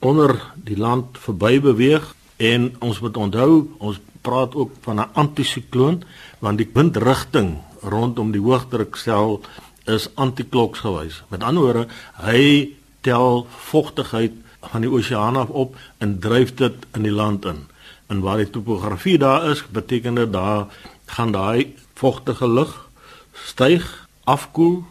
onder 0.00 0.36
die 0.56 0.78
land 0.78 1.18
verby 1.18 1.60
beweeg 1.60 2.14
en 2.36 2.70
ons 2.80 3.00
moet 3.00 3.16
onthou 3.16 3.68
ons 3.78 4.00
praat 4.20 4.54
ook 4.54 4.72
van 4.80 5.00
'n 5.00 5.10
antisikloon 5.12 6.02
want 6.38 6.58
die 6.58 6.70
windrigting 6.72 7.58
rondom 7.80 8.32
die 8.32 8.40
hoogdruksel 8.40 9.40
is 9.84 10.08
antikloksgewys. 10.14 11.22
Met 11.28 11.42
ander 11.42 11.62
woorde, 11.62 11.86
hy 12.20 12.70
tel 13.00 13.46
vogtigheid 13.48 14.32
van 14.60 14.80
die 14.84 14.90
oseaan 14.90 15.36
af 15.36 15.48
op 15.48 15.76
en 15.98 16.18
dryf 16.18 16.54
dit 16.54 16.74
in 16.94 17.02
die 17.02 17.14
land 17.14 17.44
in. 17.44 17.66
En 18.06 18.20
waar 18.20 18.36
die 18.36 18.50
topografie 18.50 19.18
daar 19.18 19.50
is, 19.50 19.64
beteken 19.66 20.14
dit 20.14 20.32
daar 20.32 20.66
gaan 21.06 21.32
daai 21.32 21.74
vogtige 21.94 22.48
lug 22.48 22.88
styg, 23.32 24.08
afkoel, 24.24 24.84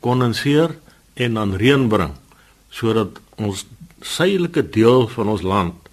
kondenseer 0.00 0.78
en 1.14 1.34
dan 1.34 1.54
reën 1.54 1.88
bring 1.88 2.16
sodat 2.70 3.18
ons 3.36 3.66
suidelike 4.00 4.70
deel 4.70 5.08
van 5.08 5.28
ons 5.28 5.42
land 5.42 5.90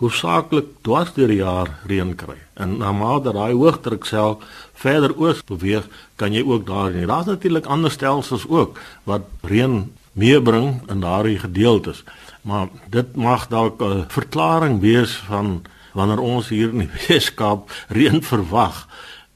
hoofsaaklik 0.00 0.68
dwars 0.84 1.12
deur 1.16 1.28
die 1.28 1.42
jaar 1.42 1.74
reën 1.88 2.14
kry. 2.16 2.38
En 2.56 2.78
na 2.80 2.92
mate 2.96 3.34
daai 3.36 3.52
hoogdruksel 3.52 4.38
verder 4.80 5.12
oos 5.20 5.42
beweeg, 5.44 5.88
kan 6.16 6.32
jy 6.32 6.40
ook 6.46 6.64
daar 6.68 6.94
nie. 6.94 7.06
Daar's 7.08 7.28
natuurlik 7.28 7.68
ander 7.68 7.92
stelsels 7.92 8.46
ook 8.48 8.80
wat 9.08 9.28
reën 9.44 9.92
meebring 10.16 10.80
in 10.88 11.04
daardie 11.04 11.38
gedeeltes. 11.38 12.02
Maar 12.48 12.72
dit 12.88 13.16
mag 13.16 13.48
dalk 13.48 13.82
'n 13.82 14.08
verklaring 14.08 14.80
wees 14.80 15.16
van 15.28 15.62
wanneer 15.92 16.20
ons 16.20 16.48
hier 16.48 16.72
in 16.72 16.88
die 16.88 16.92
Weskaap 17.08 17.70
reën 17.88 18.22
verwag 18.22 18.88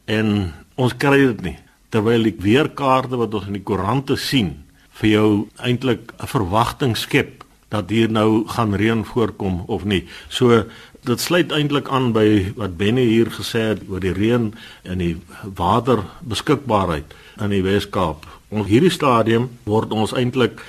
en 0.05 0.53
ons 0.75 0.97
kry 0.97 1.27
dit 1.27 1.41
nie. 1.43 1.59
Terwyl 1.89 2.23
die 2.23 2.37
weerkaarte 2.39 3.17
wat 3.17 3.35
ons 3.35 3.47
in 3.47 3.53
die 3.61 3.63
koerante 3.63 4.17
sien 4.17 4.65
vir 4.91 5.11
jou 5.11 5.49
eintlik 5.57 6.13
'n 6.19 6.27
verwagting 6.27 6.97
skep 6.97 7.44
dat 7.75 7.91
hier 7.91 8.11
nou 8.11 8.45
gaan 8.55 8.75
reën 8.79 9.03
voorkom 9.05 9.65
of 9.67 9.85
nie. 9.85 10.05
So 10.29 10.63
dit 11.05 11.21
sluit 11.21 11.53
eintlik 11.53 11.91
aan 11.93 12.13
by 12.15 12.55
wat 12.57 12.79
Benny 12.81 13.05
hier 13.11 13.33
gesê 13.35 13.75
het 13.75 13.83
oor 13.91 14.01
die 14.01 14.15
reën 14.15 14.53
en 14.89 15.03
die 15.03 15.17
waterbeskikbaarheid 15.59 17.13
in 17.45 17.53
die 17.53 17.65
Wes-Kaap. 17.67 18.25
Op 18.55 18.71
hierdie 18.71 18.93
stadium 18.95 19.51
word 19.69 19.93
ons 19.93 20.15
eintlik 20.17 20.63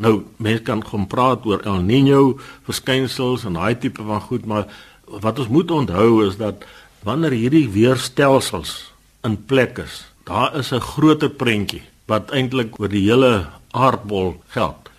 nou 0.00 0.20
mense 0.38 0.62
kan 0.68 0.84
gaan 0.86 1.08
praat 1.10 1.46
oor 1.48 1.64
El 1.66 1.82
Niño 1.88 2.38
verskynsels 2.68 3.46
en 3.48 3.58
daai 3.58 3.74
tipe 3.80 4.04
van 4.06 4.22
goed, 4.28 4.46
maar 4.46 4.68
wat 5.10 5.40
ons 5.42 5.50
moet 5.50 5.70
onthou 5.74 6.22
is 6.26 6.38
dat 6.38 6.62
wanneer 7.02 7.34
hierdie 7.34 7.66
weerstelsels 7.72 8.92
in 9.26 9.36
plek 9.50 9.80
is, 9.82 10.04
daar 10.28 10.54
is 10.56 10.72
'n 10.72 10.80
groter 10.80 11.30
prentjie 11.30 11.82
wat 12.06 12.30
eintlik 12.30 12.78
oor 12.78 12.88
die 12.88 13.08
hele 13.08 13.48
aardbol 13.70 14.36
geld. 14.48 14.89